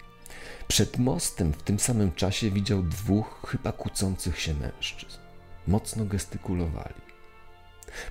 Przed 0.67 0.97
mostem 0.97 1.53
w 1.53 1.63
tym 1.63 1.79
samym 1.79 2.11
czasie 2.11 2.51
widział 2.51 2.83
dwóch 2.83 3.41
chyba 3.47 3.71
kłócących 3.71 4.39
się 4.39 4.53
mężczyzn. 4.53 5.17
Mocno 5.67 6.05
gestykulowali. 6.05 7.05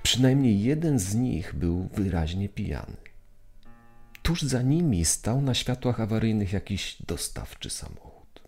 Przynajmniej 0.02 0.62
jeden 0.62 0.98
z 0.98 1.14
nich 1.14 1.54
był 1.54 1.88
wyraźnie 1.94 2.48
pijany. 2.48 2.96
Tuż 4.22 4.42
za 4.42 4.62
nimi 4.62 5.04
stał 5.04 5.40
na 5.40 5.54
światłach 5.54 6.00
awaryjnych 6.00 6.52
jakiś 6.52 7.02
dostawczy 7.06 7.70
samochód. 7.70 8.42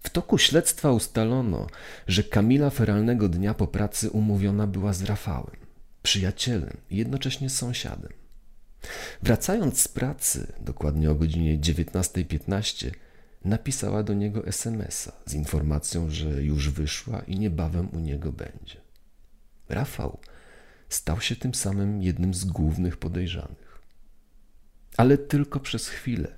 W 0.00 0.10
toku 0.10 0.38
śledztwa 0.38 0.92
ustalono, 0.92 1.66
że 2.06 2.24
Kamila 2.24 2.70
feralnego 2.70 3.28
dnia 3.28 3.54
po 3.54 3.66
pracy 3.66 4.10
umówiona 4.10 4.66
była 4.66 4.92
z 4.92 5.02
Rafałem, 5.02 5.61
przyjacielem 6.02 6.76
i 6.90 6.96
jednocześnie 6.96 7.50
sąsiadem. 7.50 8.12
Wracając 9.22 9.80
z 9.80 9.88
pracy, 9.88 10.52
dokładnie 10.60 11.10
o 11.10 11.14
godzinie 11.14 11.58
19.15, 11.58 12.90
napisała 13.44 14.02
do 14.02 14.14
niego 14.14 14.46
SMS-a 14.46 15.12
z 15.26 15.34
informacją, 15.34 16.10
że 16.10 16.42
już 16.42 16.70
wyszła 16.70 17.20
i 17.20 17.38
niebawem 17.38 17.88
u 17.92 17.98
niego 17.98 18.32
będzie. 18.32 18.80
Rafał 19.68 20.18
stał 20.88 21.20
się 21.20 21.36
tym 21.36 21.54
samym 21.54 22.02
jednym 22.02 22.34
z 22.34 22.44
głównych 22.44 22.96
podejrzanych. 22.96 23.82
Ale 24.96 25.18
tylko 25.18 25.60
przez 25.60 25.88
chwilę, 25.88 26.28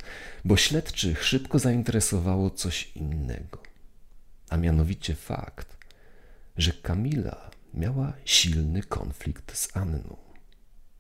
bo 0.45 0.57
śledczych 0.57 1.25
szybko 1.25 1.59
zainteresowało 1.59 2.51
coś 2.51 2.93
innego, 2.97 3.63
a 4.51 4.57
mianowicie 4.57 5.15
fakt, 5.15 5.77
że 6.57 6.73
Kamila 6.73 7.51
miała 7.75 8.13
silny 8.25 8.83
konflikt 8.83 9.57
z 9.57 9.77
Anną, 9.77 10.17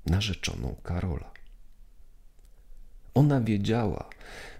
narzeczoną 0.06 0.76
Karola. 0.82 1.30
Ona 3.14 3.40
wiedziała, 3.40 4.08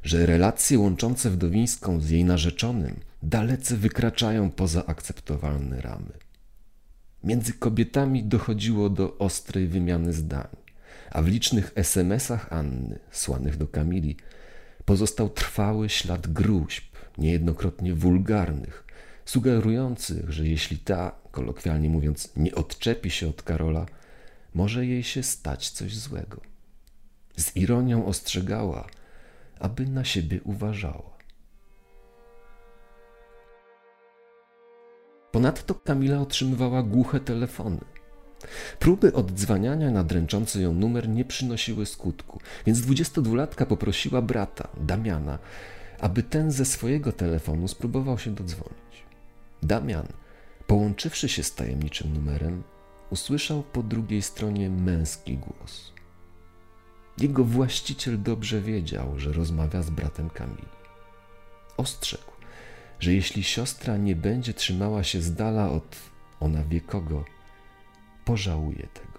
że 0.03 0.27
relacje 0.27 0.79
łączące 0.79 1.31
wdowińską 1.31 2.01
z 2.01 2.11
jej 2.11 2.25
narzeczonym 2.25 3.01
dalece 3.23 3.77
wykraczają 3.77 4.51
poza 4.51 4.87
akceptowalne 4.87 5.81
ramy. 5.81 6.13
Między 7.25 7.53
kobietami 7.53 8.25
dochodziło 8.25 8.91
do 8.91 9.19
ostrej 9.19 9.69
wymiany 9.69 10.13
zdań, 10.13 10.49
a 11.11 11.23
w 11.23 11.29
licznych 11.29 11.73
SMS-ach 11.75 12.53
Anny, 12.53 12.99
słanych 13.11 13.57
do 13.57 13.67
Kamili, 13.69 14.17
pozostał 14.85 15.29
trwały 15.29 15.89
ślad 15.89 16.27
gruźb, 16.27 16.85
niejednokrotnie 17.19 17.95
wulgarnych, 17.95 18.84
sugerujących, 19.25 20.31
że 20.33 20.47
jeśli 20.49 20.79
ta, 20.79 21.13
kolokwialnie 21.31 21.89
mówiąc, 21.89 22.33
nie 22.37 22.55
odczepi 22.55 23.11
się 23.11 23.29
od 23.29 23.43
Karola, 23.43 23.87
może 24.55 24.87
jej 24.87 25.03
się 25.03 25.23
stać 25.23 25.71
coś 25.71 25.97
złego. 25.97 26.41
Z 27.37 27.57
ironią 27.57 28.07
ostrzegała, 28.07 28.87
aby 29.59 29.87
na 29.87 30.05
siebie 30.05 30.41
uważała. 30.45 31.15
Ponadto 35.33 35.75
Kamila 35.75 36.21
otrzymywała 36.21 36.83
głuche 36.83 37.21
telefony. 37.21 37.81
Próby 38.79 39.13
oddzwaniania 39.13 39.91
na 39.91 40.05
dręczący 40.05 40.63
ją 40.63 40.75
numer 40.75 41.09
nie 41.09 41.25
przynosiły 41.25 41.87
skutku, 41.87 42.41
więc 42.67 42.79
22-latka 42.79 43.67
poprosiła 43.67 44.23
brata, 44.23 44.69
Damiana, 44.81 45.39
aby 46.01 46.23
ten 46.23 46.51
ze 46.51 46.65
swojego 46.65 47.13
telefonu 47.13 47.69
spróbował 47.69 48.19
się 48.19 48.35
dodzwonić. 48.35 49.04
Damian, 49.65 50.07
połączywszy 50.67 51.29
się 51.29 51.43
z 51.43 51.55
tajemniczym 51.55 52.15
numerem, 52.15 52.63
usłyszał 53.11 53.63
po 53.63 53.83
drugiej 53.83 54.23
stronie 54.23 54.71
męski 54.71 55.39
głos. 55.39 55.93
Jego 57.19 57.45
właściciel 57.45 58.23
dobrze 58.23 58.61
wiedział, 58.61 59.19
że 59.19 59.33
rozmawia 59.33 59.83
z 59.83 59.91
bratem 59.91 60.31
Kamili. 60.31 60.69
Ostrzegł, 61.77 62.33
że 63.01 63.13
jeśli 63.13 63.43
siostra 63.43 63.97
nie 63.97 64.17
będzie 64.17 64.55
trzymała 64.55 65.05
się 65.05 65.21
z 65.21 65.35
dala 65.35 65.71
od 65.71 65.97
ona 66.41 66.65
wie 66.65 66.81
kogo, 66.81 67.25
pożałuje 68.25 68.87
tego. 68.95 69.19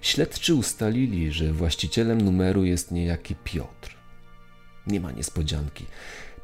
Śledczy 0.00 0.54
ustalili, 0.54 1.32
że 1.32 1.52
właścicielem 1.52 2.20
numeru 2.20 2.64
jest 2.64 2.90
niejaki 2.90 3.34
Piotr. 3.44 3.96
Nie 4.86 5.00
ma 5.00 5.12
niespodzianki. 5.12 5.86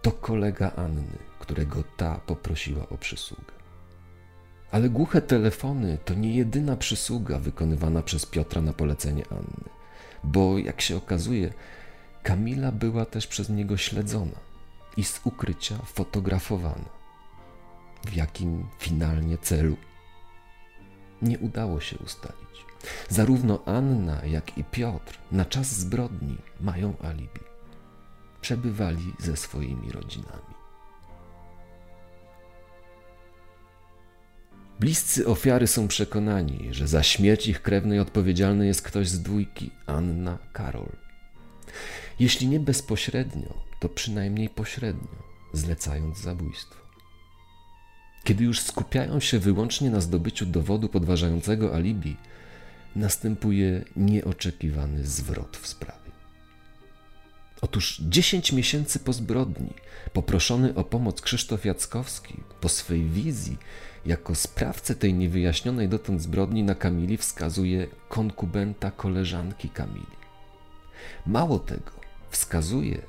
To 0.03 0.13
kolega 0.13 0.73
Anny, 0.77 1.19
którego 1.39 1.85
ta 1.97 2.21
poprosiła 2.27 2.89
o 2.89 2.99
przysługę. 2.99 3.53
Ale 4.71 4.89
głuche 4.89 5.23
telefony 5.23 5.99
to 6.05 6.15
nie 6.15 6.37
jedyna 6.37 6.77
przysługa 6.77 7.39
wykonywana 7.39 8.03
przez 8.03 8.27
Piotra 8.27 8.63
na 8.63 8.73
polecenie 8.73 9.25
Anny, 9.31 9.71
bo 10.25 10.59
jak 10.59 10.81
się 10.81 10.97
okazuje, 10.97 11.53
Kamila 12.23 12.73
była 12.73 13.05
też 13.05 13.27
przez 13.27 13.49
niego 13.49 13.77
śledzona 13.77 14.39
i 14.97 15.05
z 15.05 15.21
ukrycia 15.25 15.79
fotografowana. 15.79 16.89
W 18.07 18.17
jakim 18.17 18.69
finalnie 18.79 19.39
celu? 19.39 19.77
Nie 21.23 21.39
udało 21.39 21.81
się 21.81 21.99
ustalić. 21.99 22.67
Zarówno 23.09 23.63
Anna, 23.67 24.25
jak 24.25 24.59
i 24.59 24.65
Piotr 24.65 25.19
na 25.33 25.45
czas 25.45 25.67
zbrodni 25.67 26.37
mają 26.61 26.95
alibi. 27.03 27.52
Przebywali 28.43 29.13
ze 29.19 29.37
swoimi 29.37 29.93
rodzinami. 29.93 30.55
Bliscy 34.81 35.27
ofiary 35.27 35.67
są 35.67 35.89
przekonani, 35.89 36.69
że 36.71 36.89
za 36.89 37.03
śmierć 37.03 37.47
ich 37.47 37.63
krewnej 37.63 38.01
odpowiedzialny 38.01 38.67
jest 38.67 38.83
ktoś 38.83 39.09
z 39.09 39.23
dwójki 39.23 39.71
Anna 39.87 40.39
Karol. 40.53 40.93
Jeśli 42.21 42.49
nie 42.49 42.61
bezpośrednio, 42.61 43.55
to 43.81 43.89
przynajmniej 43.89 44.49
pośrednio, 44.49 45.23
zlecając 45.53 46.19
zabójstwo. 46.19 46.83
Kiedy 48.25 48.45
już 48.45 48.61
skupiają 48.61 49.21
się 49.21 49.39
wyłącznie 49.39 49.91
na 49.91 50.01
zdobyciu 50.01 50.47
dowodu 50.47 50.89
podważającego 50.89 51.75
alibi, 51.75 52.17
następuje 52.97 53.85
nieoczekiwany 53.97 55.07
zwrot 55.07 55.57
w 55.57 55.67
sprawie. 55.67 56.02
Otóż 57.63 58.01
10 58.01 58.53
miesięcy 58.53 58.99
po 58.99 59.13
zbrodni, 59.13 59.75
poproszony 60.13 60.75
o 60.75 60.85
pomoc 60.85 61.21
Krzysztof 61.21 61.65
Jackowski 61.65 62.35
po 62.61 62.69
swej 62.69 63.05
wizji 63.05 63.59
jako 64.07 64.35
sprawcę 64.35 64.95
tej 64.95 65.15
niewyjaśnionej 65.15 65.89
dotąd 65.89 66.23
zbrodni 66.23 66.63
na 66.63 66.75
Kamili 66.75 67.17
wskazuje 67.17 67.87
konkubenta 68.09 68.91
koleżanki 68.91 69.69
Kamili. 69.69 70.17
Mało 71.27 71.59
tego, 71.59 71.93
wskazuje, 72.31 73.03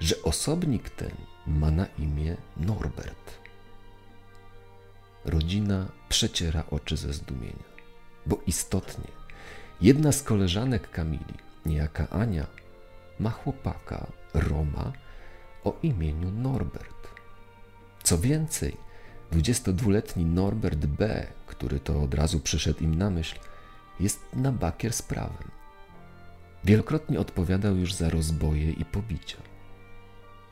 że 0.00 0.22
osobnik 0.22 0.90
ten 0.90 1.12
ma 1.46 1.70
na 1.70 1.86
imię 1.98 2.36
Norbert. 2.56 3.40
Rodzina 5.24 5.88
przeciera 6.08 6.64
oczy 6.70 6.96
ze 6.96 7.12
zdumienia, 7.12 7.70
bo 8.26 8.40
istotnie 8.46 9.10
jedna 9.80 10.12
z 10.12 10.22
koleżanek 10.22 10.90
Kamili, 10.90 11.34
niejaka 11.66 12.08
Ania, 12.10 12.46
ma 13.20 13.30
chłopaka, 13.30 14.06
Roma, 14.34 14.92
o 15.64 15.78
imieniu 15.82 16.30
Norbert. 16.30 17.08
Co 18.02 18.18
więcej, 18.18 18.76
22-letni 19.32 20.24
Norbert 20.24 20.86
B., 20.86 21.26
który 21.46 21.80
to 21.80 22.02
od 22.02 22.14
razu 22.14 22.40
przyszedł 22.40 22.84
im 22.84 22.94
na 22.94 23.10
myśl, 23.10 23.38
jest 24.00 24.20
na 24.34 24.52
bakier 24.52 24.92
z 24.92 25.02
prawem. 25.02 25.50
Wielokrotnie 26.64 27.20
odpowiadał 27.20 27.76
już 27.76 27.94
za 27.94 28.10
rozboje 28.10 28.70
i 28.70 28.84
pobicia. 28.84 29.36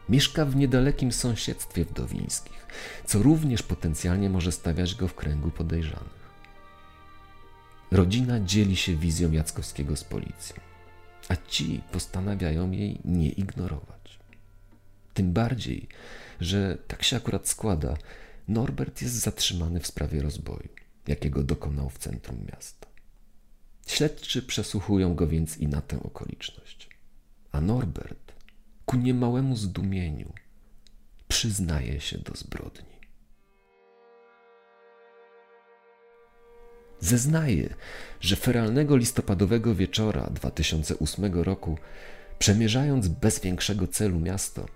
Mieszka 0.08 0.44
w 0.44 0.56
niedalekim 0.56 1.12
sąsiedztwie 1.12 1.84
wdowińskich, 1.84 2.66
co 3.04 3.22
również 3.22 3.62
potencjalnie 3.62 4.30
może 4.30 4.52
stawiać 4.52 4.94
go 4.94 5.08
w 5.08 5.14
kręgu 5.14 5.50
podejrzanych. 5.50 6.18
Rodzina 7.90 8.40
dzieli 8.40 8.76
się 8.76 8.96
wizją 8.96 9.32
Jackowskiego 9.32 9.96
z 9.96 10.04
policją, 10.04 10.67
a 11.28 11.36
ci 11.36 11.82
postanawiają 11.92 12.70
jej 12.70 13.00
nie 13.04 13.28
ignorować. 13.28 14.18
Tym 15.14 15.32
bardziej, 15.32 15.88
że 16.40 16.78
tak 16.88 17.02
się 17.02 17.16
akurat 17.16 17.48
składa, 17.48 17.96
Norbert 18.48 19.02
jest 19.02 19.14
zatrzymany 19.14 19.80
w 19.80 19.86
sprawie 19.86 20.22
rozboju, 20.22 20.68
jakiego 21.06 21.42
dokonał 21.42 21.90
w 21.90 21.98
centrum 21.98 22.46
miasta. 22.52 22.86
Śledczy 23.86 24.42
przesłuchują 24.42 25.14
go 25.14 25.26
więc 25.26 25.58
i 25.58 25.68
na 25.68 25.80
tę 25.80 26.02
okoliczność. 26.02 26.88
A 27.52 27.60
Norbert, 27.60 28.32
ku 28.86 28.96
niemałemu 28.96 29.56
zdumieniu, 29.56 30.32
przyznaje 31.28 32.00
się 32.00 32.18
do 32.18 32.34
zbrodni. 32.34 32.87
Zeznaje, 37.00 37.74
że 38.20 38.36
feralnego 38.36 38.96
listopadowego 38.96 39.74
wieczora 39.74 40.30
2008 40.30 41.42
roku, 41.42 41.78
przemierzając 42.38 43.08
bez 43.08 43.40
większego 43.40 43.86
celu 43.86 44.20
miasto, 44.20 44.66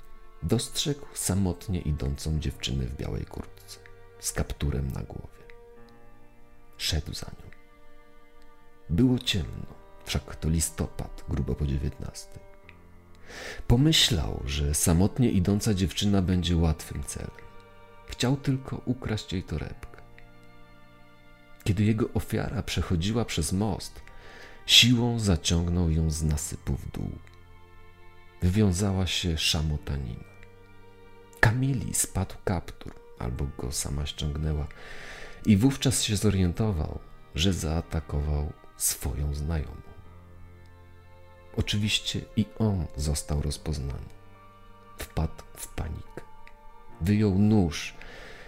dostrzegł 0.43 1.07
samotnie 1.15 1.81
idącą 1.81 2.41
dziewczynę 2.41 2.85
w 2.85 2.97
białej 2.97 3.25
kurtce 3.25 3.79
z 4.21 4.33
kapturem 4.33 4.93
na 4.93 5.03
głowie. 5.03 5.43
Szedł 6.79 7.15
za 7.15 7.27
nią. 7.27 7.51
Było 8.91 9.19
ciemno, 9.19 9.67
wszak 10.05 10.37
to 10.37 10.49
listopad, 10.49 11.25
grubo 11.29 11.55
po 11.55 11.67
dziewiętnastej. 11.67 12.43
Pomyślał, 13.67 14.43
że 14.47 14.75
samotnie 14.75 15.31
idąca 15.31 15.75
dziewczyna 15.75 16.23
będzie 16.23 16.57
łatwym 16.57 17.03
celem. 17.05 17.31
Chciał 18.09 18.37
tylko 18.37 18.81
ukraść 18.85 19.33
jej 19.33 19.43
torebkę. 19.43 19.92
Kiedy 21.65 21.85
jego 21.85 22.09
ofiara 22.15 22.63
przechodziła 22.63 23.25
przez 23.25 23.53
most, 23.53 24.01
siłą 24.67 25.19
zaciągnął 25.19 25.91
ją 25.91 26.11
z 26.11 26.23
nasypu 26.23 26.77
w 26.77 26.91
dół. 26.91 27.11
Wywiązała 28.43 29.07
się 29.07 29.39
szamotanina. 29.39 30.33
Kamili 31.41 31.95
spadł 31.95 32.35
kaptur, 32.45 32.95
albo 33.19 33.47
go 33.59 33.73
sama 33.73 34.07
ściągnęła, 34.07 34.67
i 35.47 35.57
wówczas 35.57 36.03
się 36.03 36.17
zorientował, 36.17 36.99
że 37.35 37.53
zaatakował 37.53 38.53
swoją 38.77 39.35
znajomą. 39.35 39.83
Oczywiście 41.57 42.21
i 42.37 42.47
on 42.59 42.87
został 42.97 43.43
rozpoznany. 43.43 44.09
Wpadł 44.99 45.43
w 45.57 45.69
panikę. 45.69 46.23
Wyjął 47.01 47.39
nóż 47.39 47.95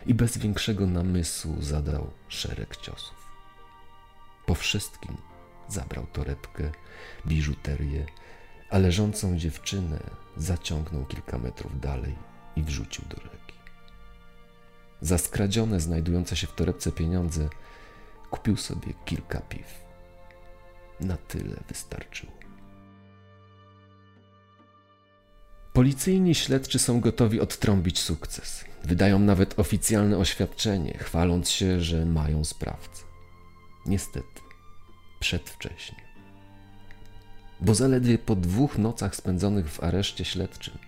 i 0.06 0.14
bez 0.14 0.38
większego 0.38 0.86
namysłu 0.86 1.62
zadał 1.62 2.10
szereg 2.28 2.76
ciosów. 2.76 3.24
Po 4.46 4.54
wszystkim 4.54 5.16
zabrał 5.68 6.06
torebkę, 6.12 6.70
biżuterię, 7.26 8.06
a 8.70 8.78
leżącą 8.78 9.38
dziewczynę 9.38 10.00
zaciągnął 10.36 11.04
kilka 11.04 11.38
metrów 11.38 11.80
dalej 11.80 12.14
i 12.56 12.62
wrzucił 12.62 13.04
do 13.08 13.16
rzeki. 13.16 13.54
Za 15.00 15.18
skradzione 15.18 15.80
znajdujące 15.80 16.36
się 16.36 16.46
w 16.46 16.54
torebce 16.54 16.92
pieniądze 16.92 17.48
kupił 18.30 18.56
sobie 18.56 18.94
kilka 19.04 19.40
piw. 19.40 19.84
Na 21.00 21.16
tyle 21.16 21.56
wystarczyło. 21.68 22.43
Policyjni 25.74 26.34
śledczy 26.34 26.78
są 26.78 27.00
gotowi 27.00 27.40
odtrąbić 27.40 27.98
sukces. 27.98 28.64
Wydają 28.84 29.18
nawet 29.18 29.58
oficjalne 29.58 30.18
oświadczenie, 30.18 30.98
chwaląc 30.98 31.50
się, 31.50 31.80
że 31.80 32.06
mają 32.06 32.44
sprawcę. 32.44 33.04
Niestety, 33.86 34.40
przedwcześnie. 35.20 36.04
Bo 37.60 37.74
zaledwie 37.74 38.18
po 38.18 38.36
dwóch 38.36 38.78
nocach 38.78 39.16
spędzonych 39.16 39.70
w 39.70 39.82
areszcie 39.82 40.24
śledczym, 40.24 40.78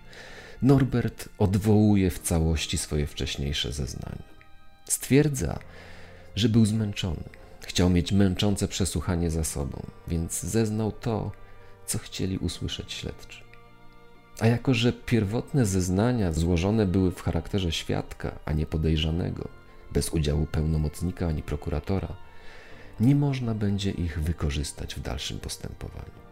Norbert 0.61 1.29
odwołuje 1.37 2.09
w 2.09 2.19
całości 2.19 2.77
swoje 2.77 3.07
wcześniejsze 3.07 3.71
zeznania. 3.71 4.23
Stwierdza, 4.85 5.59
że 6.35 6.49
był 6.49 6.65
zmęczony, 6.65 7.23
Chciał 7.67 7.89
mieć 7.89 8.11
męczące 8.11 8.67
przesłuchanie 8.67 9.31
za 9.31 9.43
sobą, 9.43 9.85
więc 10.07 10.41
zeznał 10.41 10.91
to, 10.91 11.31
co 11.85 11.97
chcieli 11.97 12.37
usłyszeć 12.37 12.93
śledczy. 12.93 13.46
A 14.39 14.47
jako, 14.47 14.73
że 14.73 14.93
pierwotne 14.93 15.65
zeznania 15.65 16.31
złożone 16.31 16.85
były 16.85 17.11
w 17.11 17.21
charakterze 17.21 17.71
świadka, 17.71 18.39
a 18.45 18.53
nie 18.53 18.65
podejrzanego, 18.65 19.47
bez 19.91 20.09
udziału 20.09 20.45
pełnomocnika 20.45 21.27
ani 21.27 21.43
prokuratora, 21.43 22.15
nie 22.99 23.15
można 23.15 23.55
będzie 23.55 23.91
ich 23.91 24.19
wykorzystać 24.19 24.95
w 24.95 25.01
dalszym 25.01 25.39
postępowaniu. 25.39 26.27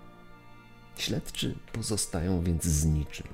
Śledczy 0.97 1.55
pozostają 1.71 2.43
więc 2.43 2.63
z 2.63 2.85
niczym. 2.85 3.27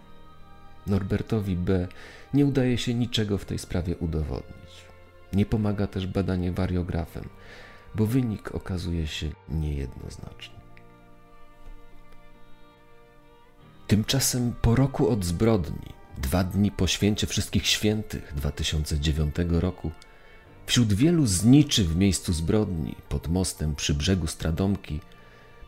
Norbertowi 0.88 1.56
B. 1.56 1.88
nie 2.34 2.46
udaje 2.46 2.78
się 2.78 2.94
niczego 2.94 3.38
w 3.38 3.46
tej 3.46 3.60
sprawie 3.60 3.98
udowodnić. 3.98 4.86
Nie 5.34 5.46
pomaga 5.46 5.88
też 5.88 6.08
badanie 6.08 6.52
wariografem, 6.52 7.30
bo 7.96 8.06
wynik 8.06 8.56
okazuje 8.56 9.08
się 9.08 9.32
niejednoznaczny. 9.50 10.61
Tymczasem 13.92 14.54
po 14.62 14.76
roku 14.76 15.10
od 15.10 15.26
zbrodni, 15.26 15.94
dwa 16.18 16.44
dni 16.44 16.72
po 16.72 16.88
święcie 16.88 17.28
Wszystkich 17.28 17.68
Świętych 17.68 18.34
2009 18.36 19.36
roku, 19.50 19.92
wśród 20.66 20.94
wielu 20.94 21.26
zniczy 21.26 21.84
w 21.84 21.96
miejscu 21.96 22.34
zbrodni 22.34 22.96
pod 23.10 23.28
mostem 23.28 23.76
przy 23.76 23.94
brzegu 23.94 24.28
Stradomki, 24.28 25.00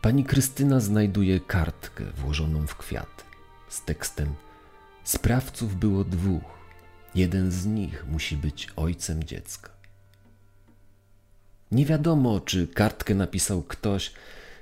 pani 0.02 0.24
Krystyna 0.24 0.80
znajduje 0.80 1.40
kartkę 1.40 2.04
włożoną 2.04 2.66
w 2.66 2.76
kwiat 2.76 3.24
z 3.68 3.84
tekstem: 3.84 4.34
Sprawców 5.04 5.76
było 5.76 6.04
dwóch. 6.04 6.58
Jeden 7.14 7.50
z 7.50 7.66
nich 7.66 8.04
musi 8.06 8.36
być 8.36 8.68
ojcem 8.76 9.24
dziecka. 9.24 9.70
Nie 11.72 11.86
wiadomo, 11.86 12.40
czy 12.40 12.68
kartkę 12.68 13.14
napisał 13.14 13.62
ktoś, 13.62 14.12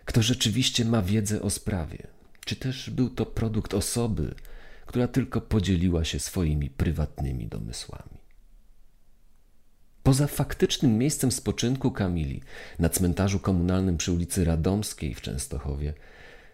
kto 0.05 0.23
rzeczywiście 0.23 0.85
ma 0.85 1.03
wiedzę 1.03 1.43
o 1.43 1.51
sprawie, 1.51 2.07
czy 2.45 2.57
też 2.57 2.91
był 2.91 3.11
to 3.11 3.27
produkt 3.27 3.75
osoby, 3.75 4.35
która 4.87 5.09
tylko 5.09 5.41
podzieliła 5.41 6.05
się 6.05 6.19
swoimi 6.19 6.71
prywatnymi 6.71 7.49
domysłami. 7.49 8.23
Poza 10.03 10.27
faktycznym 10.27 10.99
miejscem 10.99 11.33
spoczynku 11.33 11.91
Kamili 11.91 12.43
na 12.79 12.89
cmentarzu 12.89 13.41
komunalnym 13.41 13.97
przy 13.97 14.13
ulicy 14.13 14.45
Radomskiej 14.45 15.15
w 15.15 15.21
Częstochowie, 15.21 15.95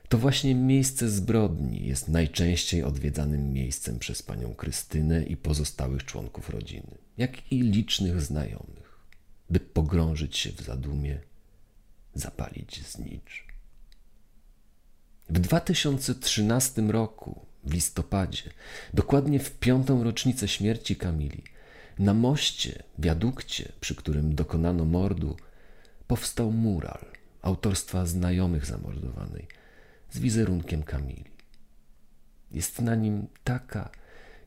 to 0.08 0.18
właśnie 0.18 0.54
miejsce 0.54 1.08
zbrodni 1.08 1.86
jest 1.86 2.08
najczęściej 2.08 2.82
odwiedzanym 2.82 3.52
miejscem 3.52 3.98
przez 3.98 4.22
panią 4.22 4.54
Krystynę 4.54 5.22
i 5.22 5.36
pozostałych 5.36 6.04
członków 6.04 6.50
rodziny, 6.50 6.98
jak 7.18 7.52
i 7.52 7.60
licznych 7.62 8.22
znajomych 8.22 8.98
by 9.50 9.60
pogrążyć 9.60 10.36
się 10.36 10.52
w 10.52 10.60
zadumie, 10.60 11.18
zapalić 12.14 12.86
znicz. 12.86 13.47
W 15.28 15.38
2013 15.38 16.82
roku, 16.82 17.46
w 17.64 17.72
listopadzie, 17.74 18.42
dokładnie 18.94 19.38
w 19.38 19.50
piątą 19.50 20.04
rocznicę 20.04 20.48
śmierci 20.48 20.96
Kamili, 20.96 21.42
na 21.98 22.14
moście, 22.14 22.82
wiadukcie, 22.98 23.72
przy 23.80 23.94
którym 23.94 24.34
dokonano 24.34 24.84
mordu, 24.84 25.36
powstał 26.06 26.52
mural 26.52 27.04
autorstwa 27.42 28.06
znajomych 28.06 28.66
zamordowanej 28.66 29.46
z 30.10 30.18
wizerunkiem 30.18 30.82
Kamili. 30.82 31.24
Jest 32.52 32.80
na 32.80 32.94
nim 32.94 33.26
taka, 33.44 33.90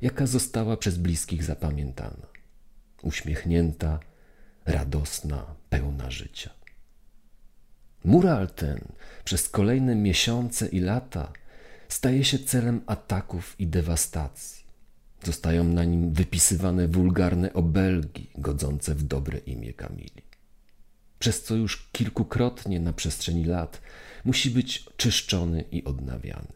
jaka 0.02 0.28
została 0.28 0.78
przez 0.78 0.98
bliskich 0.98 1.44
zapamiętana. 1.44 2.28
Uśmiechnięta, 3.04 4.00
radosna, 4.65 5.56
pełna 5.70 6.12
życia. 6.12 6.61
Mural 8.06 8.50
ten 8.50 8.80
przez 9.24 9.50
kolejne 9.50 9.96
miesiące 9.96 10.68
i 10.68 10.80
lata 10.80 11.32
staje 11.90 12.24
się 12.24 12.40
celem 12.40 12.82
ataków 12.86 13.56
i 13.60 13.68
dewastacji. 13.68 14.64
Zostają 15.24 15.64
na 15.64 15.84
nim 15.84 16.14
wypisywane 16.14 16.88
wulgarne 16.88 17.54
obelgi 17.54 18.30
godzące 18.38 18.96
w 18.96 19.04
dobre 19.04 19.38
imię 19.38 19.74
Kamili. 19.74 20.22
Przez 21.20 21.44
co 21.44 21.56
już 21.56 21.90
kilkukrotnie 21.92 22.80
na 22.80 22.94
przestrzeni 22.94 23.46
lat 23.46 23.82
musi 24.26 24.52
być 24.52 24.86
czyszczony 24.98 25.64
i 25.72 25.84
odnawiany. 25.84 26.54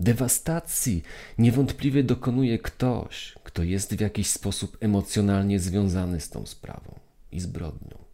Dewastacji 0.00 1.02
niewątpliwie 1.38 2.04
dokonuje 2.04 2.58
ktoś, 2.58 3.34
kto 3.44 3.62
jest 3.62 3.94
w 3.94 4.00
jakiś 4.00 4.30
sposób 4.30 4.76
emocjonalnie 4.80 5.60
związany 5.60 6.20
z 6.20 6.30
tą 6.30 6.46
sprawą 6.46 6.98
i 7.32 7.40
zbrodnią. 7.40 8.07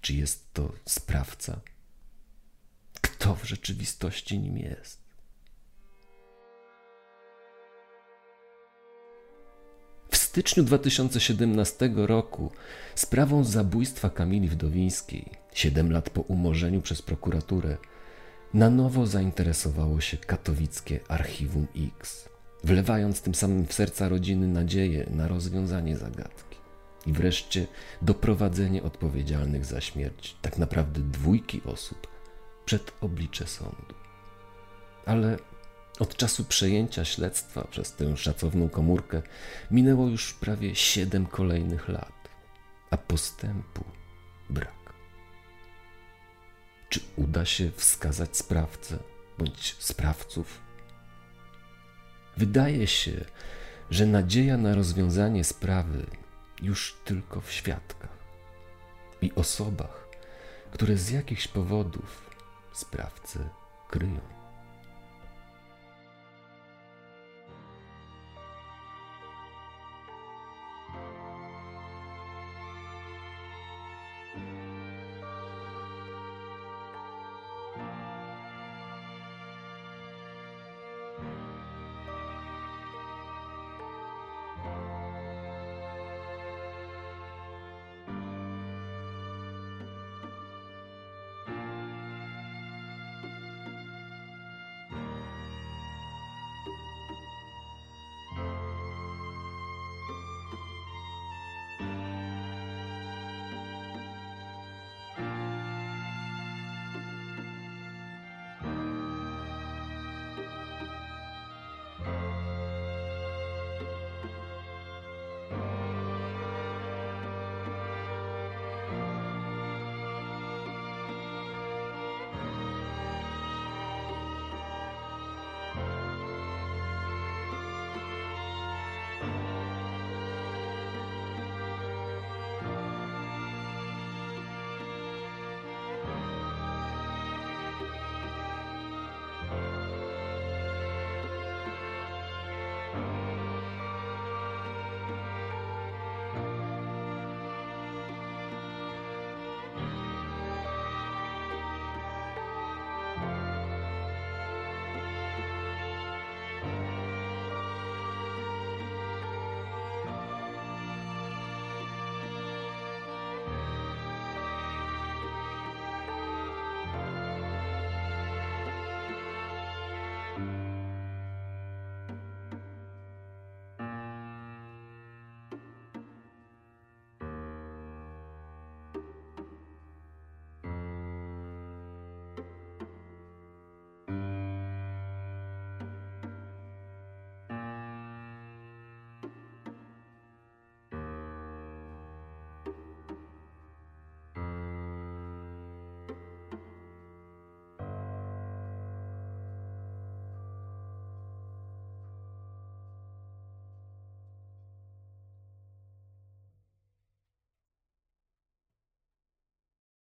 Czy 0.00 0.14
jest 0.14 0.52
to 0.52 0.72
sprawca? 0.86 1.60
Kto 3.00 3.34
w 3.34 3.44
rzeczywistości 3.44 4.38
nim 4.38 4.58
jest? 4.58 5.00
W 10.10 10.16
styczniu 10.16 10.62
2017 10.64 11.90
roku 11.94 12.52
sprawą 12.94 13.44
zabójstwa 13.44 14.10
Kamili 14.10 14.48
Wdowińskiej, 14.48 15.30
7 15.52 15.92
lat 15.92 16.10
po 16.10 16.20
umorzeniu 16.20 16.80
przez 16.80 17.02
prokuraturę, 17.02 17.76
na 18.54 18.70
nowo 18.70 19.06
zainteresowało 19.06 20.00
się 20.00 20.16
katowickie 20.16 21.00
Archiwum 21.08 21.66
X, 21.98 22.28
wlewając 22.64 23.20
tym 23.20 23.34
samym 23.34 23.66
w 23.66 23.72
serca 23.72 24.08
rodziny 24.08 24.48
nadzieję 24.48 25.06
na 25.10 25.28
rozwiązanie 25.28 25.96
zagadki 25.96 26.49
i 27.06 27.12
wreszcie 27.12 27.66
doprowadzenie 28.02 28.82
odpowiedzialnych 28.82 29.64
za 29.64 29.80
śmierć 29.80 30.36
tak 30.42 30.58
naprawdę 30.58 31.00
dwójki 31.00 31.62
osób 31.64 32.06
przed 32.64 32.92
oblicze 33.00 33.46
sądu. 33.46 33.94
Ale 35.06 35.36
od 35.98 36.16
czasu 36.16 36.44
przejęcia 36.44 37.04
śledztwa 37.04 37.64
przez 37.70 37.92
tę 37.92 38.16
szacowną 38.16 38.68
komórkę 38.68 39.22
minęło 39.70 40.08
już 40.08 40.34
prawie 40.34 40.74
siedem 40.74 41.26
kolejnych 41.26 41.88
lat, 41.88 42.28
a 42.90 42.96
postępu 42.96 43.84
brak. 44.50 44.94
Czy 46.88 47.00
uda 47.16 47.44
się 47.44 47.70
wskazać 47.70 48.36
sprawcę 48.36 48.98
bądź 49.38 49.76
sprawców? 49.78 50.60
Wydaje 52.36 52.86
się, 52.86 53.24
że 53.90 54.06
nadzieja 54.06 54.56
na 54.56 54.74
rozwiązanie 54.74 55.44
sprawy 55.44 56.06
już 56.62 56.96
tylko 57.04 57.40
w 57.40 57.52
świadkach 57.52 58.18
i 59.22 59.32
osobach, 59.34 60.08
które 60.72 60.96
z 60.96 61.10
jakichś 61.10 61.48
powodów 61.48 62.30
sprawcę 62.72 63.48
kryją. 63.88 64.39